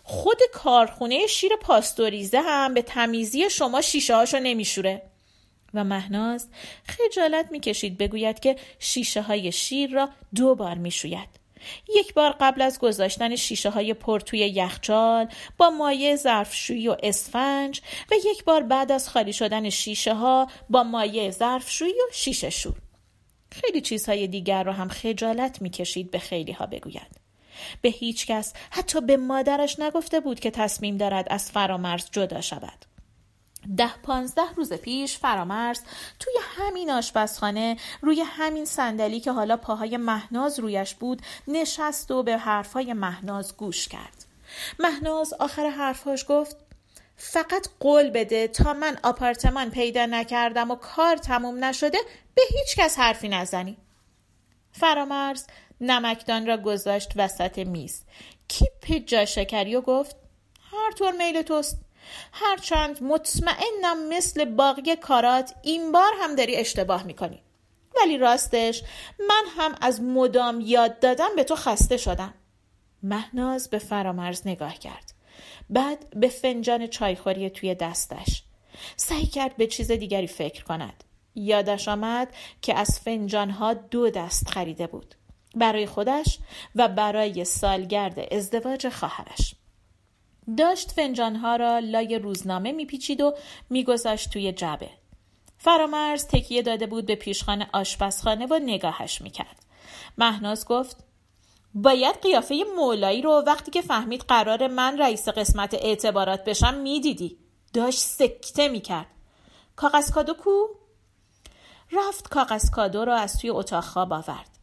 خود 0.09 0.39
کارخونه 0.53 1.27
شیر 1.27 1.57
پاستوریزه 1.57 2.41
هم 2.41 2.75
به 2.75 2.83
تمیزی 2.83 3.51
شما 3.51 3.81
شیشه 3.81 4.17
هاشو 4.17 4.39
نمیشوره. 4.39 5.03
و 5.75 5.85
مهناز 5.85 6.49
خجالت 6.85 7.49
می‌کشید 7.51 7.99
بگوید 7.99 8.41
که 8.41 8.57
شیشه 8.79 9.23
های 9.23 9.53
شیر 9.53 9.91
را 9.91 10.09
دو 10.35 10.55
بار 10.55 10.75
می‌شوید. 10.75 11.29
یک 11.97 12.15
بار 12.15 12.37
قبل 12.41 12.63
از 12.63 12.79
گذاشتن 12.79 13.37
شیشه 13.37 13.71
های 13.71 13.95
پر 13.95 14.21
توی 14.21 14.39
یخچال 14.39 15.29
با 15.59 15.71
مایع 15.71 16.17
ظرفشویی 16.17 16.89
و 16.89 16.97
اسفنج 17.03 17.81
و 18.11 18.15
یک 18.25 18.45
بار 18.45 18.63
بعد 18.63 18.93
از 18.93 19.09
خالی 19.09 19.33
شدن 19.33 19.71
شیشه 19.71 20.15
ها 20.15 20.51
با 20.71 20.83
مایع 20.83 21.31
ظرفشویی 21.31 21.93
و 21.93 22.13
شیشه 22.13 22.51
شور. 22.51 22.75
خیلی 23.53 23.81
چیزهای 23.81 24.27
دیگر 24.27 24.63
رو 24.63 24.73
هم 24.73 24.89
خجالت 24.89 25.63
می‌کشید 25.63 26.11
به 26.11 26.19
خیلی 26.19 26.53
ها 26.53 26.67
بگوید. 26.67 27.26
به 27.83 27.89
هیچ 27.89 28.27
کس 28.27 28.53
حتی 28.71 29.01
به 29.01 29.17
مادرش 29.17 29.81
نگفته 29.81 30.21
بود 30.21 30.41
که 30.41 30.51
تصمیم 30.51 30.97
دارد 30.97 31.27
از 31.31 31.51
فرامرز 31.51 32.07
جدا 32.13 32.41
شود. 32.41 32.87
ده 33.77 33.91
پانزده 34.03 34.55
روز 34.57 34.73
پیش 34.73 35.19
فرامرز 35.19 35.81
توی 36.21 36.33
همین 36.43 36.91
آشپزخانه 36.91 37.77
روی 38.03 38.21
همین 38.27 38.65
صندلی 38.65 39.21
که 39.21 39.33
حالا 39.33 39.57
پاهای 39.57 39.97
مهناز 39.97 40.61
رویش 40.61 40.95
بود 40.95 41.23
نشست 41.49 42.11
و 42.11 42.23
به 42.23 42.37
حرفهای 42.37 42.93
مهناز 42.93 43.57
گوش 43.57 43.89
کرد. 43.89 44.25
مهناز 44.79 45.33
آخر 45.33 45.71
حرفهاش 45.71 46.25
گفت 46.29 46.57
فقط 47.17 47.69
قول 47.81 48.11
بده 48.11 48.49
تا 48.49 48.75
من 48.75 48.99
آپارتمان 49.03 49.71
پیدا 49.71 50.07
نکردم 50.07 50.71
و 50.71 50.75
کار 50.75 51.17
تموم 51.17 51.65
نشده 51.65 51.99
به 52.35 52.43
هیچ 52.51 52.77
کس 52.77 52.99
حرفی 52.99 53.29
نزنی 53.29 53.77
فرامرز 54.73 55.47
نمکدان 55.81 56.47
را 56.47 56.57
گذاشت 56.57 57.13
وسط 57.17 57.59
میز. 57.59 58.05
کیپ 58.49 59.05
جا 59.07 59.25
شکری 59.25 59.77
و 59.77 59.81
گفت 59.81 60.17
هر 60.73 60.93
طور 60.93 61.13
میل 61.13 61.43
توست. 61.43 61.81
هرچند 62.33 63.03
مطمئنم 63.03 64.09
مثل 64.09 64.45
باقی 64.45 64.97
کارات 64.97 65.55
این 65.63 65.93
بار 65.93 66.13
هم 66.21 66.35
داری 66.35 66.57
اشتباه 66.57 67.03
می‌کنی. 67.03 67.43
ولی 68.01 68.19
راستش 68.19 68.83
من 69.19 69.45
هم 69.57 69.75
از 69.81 70.03
مدام 70.03 70.61
یاد 70.61 71.01
دادم 71.01 71.37
به 71.37 71.45
تو 71.45 71.57
خسته 71.57 71.97
شدم. 71.97 72.35
مهناز 73.03 73.71
به 73.71 73.79
فرامرز 73.79 74.47
نگاه 74.47 74.79
کرد. 74.79 75.13
بعد 75.71 76.11
به 76.11 76.29
فنجان 76.29 76.87
چایخوری 76.87 77.51
توی 77.51 77.75
دستش 77.75 78.43
سعی 78.97 79.27
کرد 79.27 79.57
به 79.57 79.67
چیز 79.67 79.91
دیگری 79.91 80.27
فکر 80.27 80.65
کند. 80.65 81.05
یادش 81.35 81.89
آمد 81.89 82.35
که 82.63 82.75
از 82.79 83.01
فنجانها 83.01 83.75
دو 83.75 84.11
دست 84.11 84.49
خریده 84.49 84.87
بود. 84.87 85.15
برای 85.57 85.87
خودش 85.87 86.39
و 86.75 86.89
برای 86.89 87.45
سالگرد 87.45 88.35
ازدواج 88.35 88.89
خواهرش. 88.89 89.55
داشت 90.59 90.93
فنجانها 90.93 91.57
را 91.57 91.79
لای 91.79 92.19
روزنامه 92.19 92.73
میپیچید 92.73 93.21
و 93.21 93.35
میگذاشت 93.71 94.31
توی 94.31 94.53
جبه 94.53 94.91
فرامرز 95.59 96.27
تکیه 96.27 96.63
داده 96.63 96.87
بود 96.87 97.07
به 97.07 97.15
پیشخانه 97.15 97.71
آشپزخانه 97.73 98.47
و 98.47 98.59
نگاهش 98.63 99.21
می‌کرد. 99.21 99.67
مهناز 100.19 100.67
گفت 100.67 100.97
باید 101.75 102.23
قیافه 102.23 102.65
مولایی 102.77 103.23
رو 103.23 103.43
وقتی 103.47 103.71
که 103.71 103.83
فهمید 103.83 104.21
قرار 104.21 104.67
من 104.67 104.99
رئیس 104.99 105.29
قسمت 105.29 105.75
اعتبارات 105.75 106.45
بشم 106.45 106.75
می‌دیدی. 106.75 107.39
داشت 107.73 107.99
سکته 107.99 108.69
می‌کرد. 108.69 109.07
کاغذ 109.77 110.11
کادو 110.11 110.35
کو؟ 110.35 110.51
رفت 111.93 112.29
کاغذ 112.29 112.71
کادو 112.71 113.05
را 113.05 113.17
از 113.17 113.39
توی 113.39 113.51
اتاق 113.51 113.85
خواب 113.85 114.13
آورد. 114.13 114.56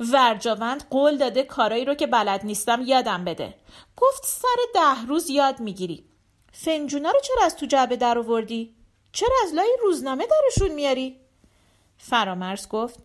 ورجاوند 0.00 0.84
قول 0.90 1.16
داده 1.16 1.42
کارایی 1.42 1.84
رو 1.84 1.94
که 1.94 2.06
بلد 2.06 2.44
نیستم 2.44 2.82
یادم 2.82 3.24
بده. 3.24 3.54
گفت 3.96 4.24
سر 4.24 4.56
ده 4.74 5.06
روز 5.08 5.30
یاد 5.30 5.60
می‌گیری. 5.60 6.04
فنجونا 6.52 7.10
رو 7.10 7.20
چرا 7.20 7.44
از 7.44 7.56
تو 7.56 7.66
جعبه 7.66 7.96
در 7.96 8.18
آوردی؟ 8.18 8.74
چرا 9.12 9.34
از 9.46 9.54
لای 9.54 9.76
روزنامه 9.82 10.26
درشون 10.26 10.74
میاری؟ 10.74 11.20
فرامرز 11.98 12.68
گفت 12.68 12.98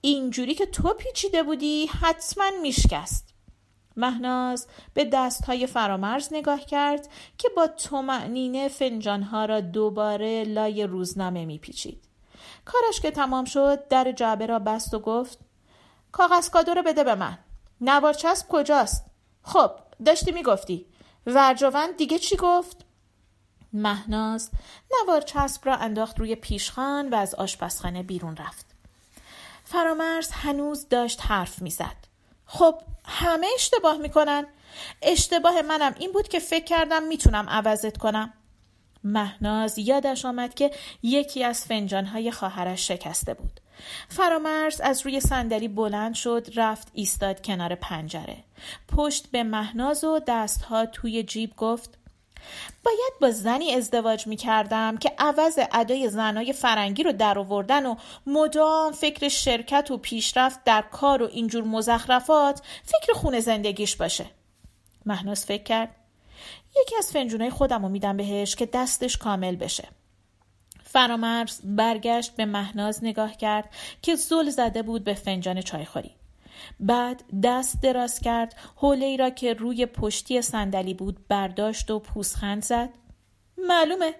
اینجوری 0.00 0.54
که 0.54 0.66
تو 0.66 0.94
پیچیده 0.94 1.42
بودی 1.42 1.86
حتما 1.86 2.50
میشکست. 2.62 3.34
مهناز 3.96 4.66
به 4.94 5.04
دست 5.04 5.44
های 5.44 5.66
فرامرز 5.66 6.28
نگاه 6.32 6.60
کرد 6.60 7.08
که 7.38 7.48
با 7.48 7.66
تومعنینه 7.66 8.68
فنجانها 8.68 9.44
را 9.44 9.60
دوباره 9.60 10.44
لای 10.44 10.84
روزنامه 10.84 11.44
میپیچید. 11.44 12.04
کارش 12.64 13.00
که 13.00 13.10
تمام 13.10 13.44
شد 13.44 13.88
در 13.88 14.12
جعبه 14.12 14.46
را 14.46 14.58
بست 14.58 14.94
و 14.94 14.98
گفت 14.98 15.38
کاغذ 16.14 16.48
کادو 16.50 16.74
رو 16.74 16.82
بده 16.82 17.04
به 17.04 17.14
من. 17.14 17.38
نوار 17.80 18.12
چسب 18.12 18.48
کجاست؟ 18.48 19.04
خب 19.42 19.70
داشتی 20.04 20.32
می‌گفتی. 20.32 20.86
ورجاوند 21.26 21.96
دیگه 21.96 22.18
چی 22.18 22.36
گفت؟ 22.36 22.76
مهناز 23.72 24.50
نوار 25.00 25.20
چسب 25.20 25.66
را 25.66 25.76
انداخت 25.76 26.18
روی 26.18 26.34
پیشخان 26.34 27.08
و 27.08 27.14
از 27.14 27.34
آشپزخانه 27.34 28.02
بیرون 28.02 28.36
رفت. 28.36 28.66
فرامرز 29.64 30.30
هنوز 30.30 30.88
داشت 30.88 31.20
حرف 31.26 31.62
می‌زد. 31.62 31.96
خب 32.46 32.80
همه 33.04 33.46
اشتباه 33.54 33.96
می‌کنن. 33.96 34.46
اشتباه 35.02 35.62
منم 35.62 35.94
این 35.98 36.12
بود 36.12 36.28
که 36.28 36.38
فکر 36.38 36.64
کردم 36.64 37.02
می‌تونم 37.02 37.48
عوضت 37.48 37.98
کنم. 37.98 38.32
مهناز 39.04 39.78
یادش 39.78 40.24
آمد 40.24 40.54
که 40.54 40.70
یکی 41.02 41.44
از 41.44 41.64
فنجانهای 41.64 42.30
خواهرش 42.30 42.88
شکسته 42.88 43.34
بود. 43.34 43.60
فرامرز 44.08 44.80
از 44.80 45.02
روی 45.02 45.20
صندلی 45.20 45.68
بلند 45.68 46.14
شد 46.14 46.46
رفت 46.56 46.88
ایستاد 46.92 47.42
کنار 47.42 47.74
پنجره. 47.74 48.36
پشت 48.96 49.30
به 49.30 49.42
مهناز 49.42 50.04
و 50.04 50.20
دستها 50.26 50.86
توی 50.86 51.22
جیب 51.22 51.56
گفت 51.56 51.98
باید 52.84 53.12
با 53.20 53.30
زنی 53.30 53.74
ازدواج 53.74 54.26
می 54.26 54.36
کردم 54.36 54.96
که 54.96 55.12
عوض 55.18 55.58
ادای 55.72 56.08
زنای 56.08 56.52
فرنگی 56.52 57.02
رو 57.02 57.12
در 57.12 57.38
آوردن 57.38 57.86
و 57.86 57.96
مدام 58.26 58.92
فکر 58.92 59.28
شرکت 59.28 59.90
و 59.90 59.98
پیشرفت 59.98 60.64
در 60.64 60.82
کار 60.82 61.22
و 61.22 61.26
اینجور 61.26 61.64
مزخرفات 61.64 62.62
فکر 62.84 63.12
خونه 63.12 63.40
زندگیش 63.40 63.96
باشه. 63.96 64.26
مهناز 65.06 65.44
فکر 65.44 65.62
کرد 65.62 65.96
یکی 66.80 66.96
از 66.98 67.12
فنجونای 67.12 67.50
خودم 67.50 67.82
رو 67.82 67.88
میدم 67.88 68.16
بهش 68.16 68.56
که 68.56 68.66
دستش 68.66 69.16
کامل 69.16 69.56
بشه. 69.56 69.88
فرامرز 70.94 71.60
برگشت 71.64 72.36
به 72.36 72.44
مهناز 72.44 73.04
نگاه 73.04 73.36
کرد 73.36 73.68
که 74.02 74.14
زل 74.14 74.50
زده 74.50 74.82
بود 74.82 75.04
به 75.04 75.14
فنجان 75.14 75.60
چایخوری. 75.60 76.10
بعد 76.80 77.22
دست 77.42 77.82
دراز 77.82 78.20
کرد 78.20 78.54
حوله 78.76 79.06
ای 79.06 79.16
را 79.16 79.30
که 79.30 79.54
روی 79.54 79.86
پشتی 79.86 80.42
صندلی 80.42 80.94
بود 80.94 81.28
برداشت 81.28 81.90
و 81.90 81.98
پوسخند 81.98 82.62
زد. 82.62 82.88
معلومه. 83.58 84.14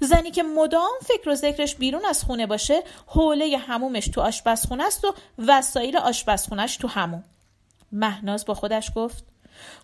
زنی 0.00 0.30
که 0.30 0.42
مدام 0.42 0.92
فکر 1.02 1.28
و 1.28 1.34
ذکرش 1.34 1.74
بیرون 1.74 2.04
از 2.04 2.24
خونه 2.24 2.46
باشه 2.46 2.82
حوله 3.06 3.58
همومش 3.58 4.08
تو 4.08 4.20
آشپزخونه 4.20 4.84
است 4.84 5.04
و 5.04 5.14
وسایل 5.38 5.96
آشپزخونش 5.96 6.76
تو 6.76 6.88
هموم. 6.88 7.24
مهناز 7.92 8.44
با 8.44 8.54
خودش 8.54 8.90
گفت 8.94 9.24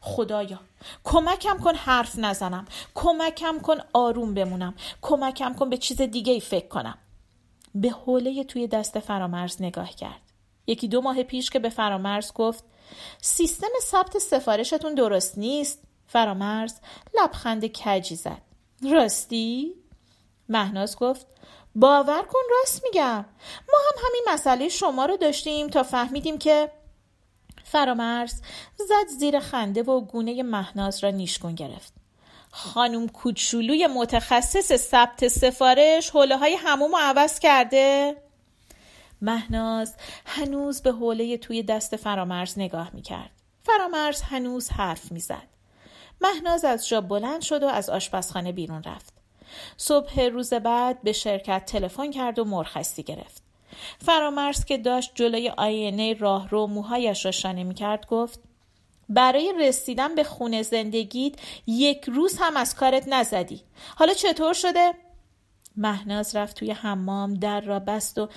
خدایا 0.00 0.60
کمکم 1.04 1.58
کن 1.58 1.74
حرف 1.74 2.18
نزنم. 2.18 2.64
کمکم 2.94 3.58
کن 3.58 3.76
آروم 3.92 4.34
بمونم. 4.34 4.74
کمکم 5.02 5.54
کن 5.54 5.70
به 5.70 5.76
چیز 5.76 6.00
دیگه 6.00 6.32
ای 6.32 6.40
فکر 6.40 6.68
کنم. 6.68 6.98
به 7.74 7.90
حوله 7.90 8.44
توی 8.44 8.68
دست 8.68 8.98
فرامرز 8.98 9.62
نگاه 9.62 9.90
کرد. 9.90 10.20
یکی 10.66 10.88
دو 10.88 11.00
ماه 11.00 11.22
پیش 11.22 11.50
که 11.50 11.58
به 11.58 11.68
فرامرز 11.68 12.32
گفت 12.32 12.64
سیستم 13.20 13.68
ثبت 13.82 14.18
سفارشتون 14.18 14.94
درست 14.94 15.38
نیست؟ 15.38 15.82
فرامرز 16.06 16.74
لبخند 17.14 17.72
کجی 17.72 18.16
زد. 18.16 18.42
راستی؟ 18.92 19.74
مهناز 20.48 20.96
گفت 20.96 21.26
باور 21.74 22.22
کن 22.22 22.40
راست 22.50 22.82
میگم. 22.84 23.24
ما 23.68 23.78
هم 23.90 24.06
همین 24.06 24.24
مسئله 24.28 24.68
شما 24.68 25.06
رو 25.06 25.16
داشتیم 25.16 25.68
تا 25.68 25.82
فهمیدیم 25.82 26.38
که 26.38 26.70
فرامرز 27.72 28.34
زد 28.76 29.08
زیر 29.18 29.40
خنده 29.40 29.82
و 29.82 30.00
گونه 30.00 30.42
مهناز 30.42 31.04
را 31.04 31.10
نیشگون 31.10 31.54
گرفت. 31.54 31.92
خانم 32.50 33.08
کوچولوی 33.08 33.86
متخصص 33.86 34.76
ثبت 34.76 35.28
سفارش 35.28 36.10
حوله 36.10 36.36
های 36.36 36.54
هموم 36.54 36.96
عوض 36.96 37.38
کرده؟ 37.38 38.16
مهناز 39.22 39.94
هنوز 40.26 40.82
به 40.82 40.92
حوله 40.92 41.36
توی 41.36 41.62
دست 41.62 41.96
فرامرز 41.96 42.58
نگاه 42.58 42.90
می‌کرد. 42.92 43.30
فرامرز 43.62 44.22
هنوز 44.22 44.68
حرف 44.68 45.12
می‌زد. 45.12 45.48
مهناز 46.20 46.64
از 46.64 46.88
جا 46.88 47.00
بلند 47.00 47.42
شد 47.42 47.62
و 47.62 47.66
از 47.66 47.90
آشپزخانه 47.90 48.52
بیرون 48.52 48.82
رفت. 48.82 49.14
صبح 49.76 50.20
روز 50.20 50.54
بعد 50.54 51.02
به 51.02 51.12
شرکت 51.12 51.64
تلفن 51.66 52.10
کرد 52.10 52.38
و 52.38 52.44
مرخصی 52.44 53.02
گرفت. 53.02 53.41
فرامرز 53.98 54.64
که 54.64 54.78
داشت 54.78 55.12
جلوی 55.14 55.48
آینه 55.48 56.14
راه 56.14 56.48
رو 56.48 56.66
موهایش 56.66 57.24
را 57.24 57.30
شانه 57.30 57.64
می 57.64 57.74
کرد 57.74 58.06
گفت 58.06 58.40
برای 59.08 59.54
رسیدن 59.60 60.14
به 60.14 60.24
خونه 60.24 60.62
زندگیت 60.62 61.34
یک 61.66 62.04
روز 62.04 62.36
هم 62.40 62.56
از 62.56 62.74
کارت 62.74 63.08
نزدی. 63.08 63.60
حالا 63.96 64.14
چطور 64.14 64.52
شده؟ 64.52 64.94
مهناز 65.76 66.36
رفت 66.36 66.56
توی 66.56 66.70
حمام 66.70 67.34
در 67.34 67.60
را 67.60 67.78
بست 67.78 68.18
و 68.18 68.28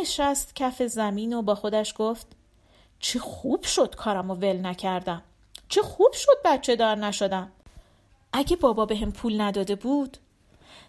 نشست 0.00 0.56
کف 0.56 0.82
زمین 0.82 1.32
و 1.32 1.42
با 1.42 1.54
خودش 1.54 1.94
گفت 1.96 2.26
چه 2.98 3.18
خوب 3.18 3.62
شد 3.62 3.94
کارم 3.94 4.30
و 4.30 4.34
ول 4.34 4.66
نکردم. 4.66 5.22
چه 5.68 5.82
خوب 5.82 6.12
شد 6.12 6.42
بچه 6.44 6.76
دار 6.76 6.96
نشدم. 6.96 7.52
اگه 8.32 8.56
بابا 8.56 8.86
به 8.86 8.96
هم 8.96 9.12
پول 9.12 9.40
نداده 9.40 9.74
بود؟ 9.74 10.18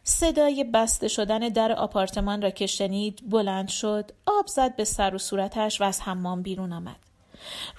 صدای 0.07 0.63
بسته 0.63 1.07
شدن 1.07 1.39
در 1.39 1.71
آپارتمان 1.71 2.41
را 2.41 2.49
که 2.49 2.67
شنید 2.67 3.29
بلند 3.29 3.67
شد 3.67 4.11
آب 4.25 4.47
زد 4.47 4.75
به 4.75 4.83
سر 4.83 5.15
و 5.15 5.17
صورتش 5.17 5.81
و 5.81 5.83
از 5.83 6.01
حمام 6.01 6.41
بیرون 6.41 6.73
آمد. 6.73 6.95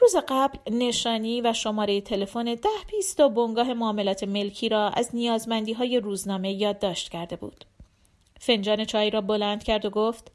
روز 0.00 0.16
قبل 0.28 0.58
نشانی 0.70 1.40
و 1.40 1.52
شماره 1.52 2.00
تلفن 2.00 2.44
ده 2.44 2.68
پیست 2.86 3.20
و 3.20 3.28
بنگاه 3.28 3.72
معاملات 3.72 4.24
ملکی 4.24 4.68
را 4.68 4.88
از 4.88 5.10
نیازمندی 5.12 5.72
های 5.72 6.00
روزنامه 6.00 6.52
یادداشت 6.52 7.08
کرده 7.08 7.36
بود. 7.36 7.64
فنجان 8.40 8.84
چای 8.84 9.10
را 9.10 9.20
بلند 9.20 9.64
کرد 9.64 9.84
و 9.84 9.90
گفت 9.90 10.32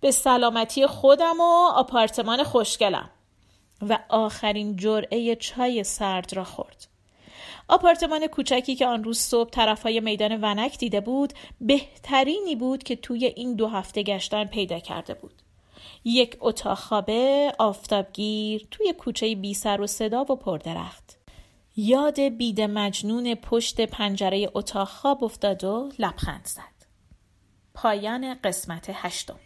به 0.00 0.10
سلامتی 0.10 0.86
خودم 0.86 1.40
و 1.40 1.70
آپارتمان 1.74 2.42
خوشگلم. 2.42 3.10
و 3.88 3.98
آخرین 4.08 4.76
جرعه 4.76 5.36
چای 5.36 5.84
سرد 5.84 6.36
را 6.36 6.44
خورد. 6.44 6.93
آپارتمان 7.68 8.26
کوچکی 8.26 8.74
که 8.74 8.86
آن 8.86 9.04
روز 9.04 9.18
صبح 9.18 9.50
طرفهای 9.50 10.00
میدان 10.00 10.44
ونک 10.44 10.78
دیده 10.78 11.00
بود 11.00 11.32
بهترینی 11.60 12.56
بود 12.56 12.82
که 12.82 12.96
توی 12.96 13.26
این 13.26 13.54
دو 13.54 13.68
هفته 13.68 14.02
گشتن 14.02 14.44
پیدا 14.44 14.78
کرده 14.78 15.14
بود. 15.14 15.42
یک 16.04 16.36
اتاق 16.40 16.78
خوابه 16.78 17.52
آفتابگیر 17.58 18.68
توی 18.70 18.92
کوچه 18.92 19.34
بی 19.34 19.54
سر 19.54 19.80
و 19.80 19.86
صدا 19.86 20.20
و 20.22 20.36
پردرخت 20.36 21.18
یاد 21.76 22.20
بید 22.20 22.60
مجنون 22.60 23.34
پشت 23.34 23.80
پنجره 23.80 24.50
اتاق 24.54 24.88
خواب 24.88 25.24
افتاد 25.24 25.64
و 25.64 25.88
لبخند 25.98 26.44
زد. 26.44 26.86
پایان 27.74 28.34
قسمت 28.34 28.90
هشتم. 28.92 29.40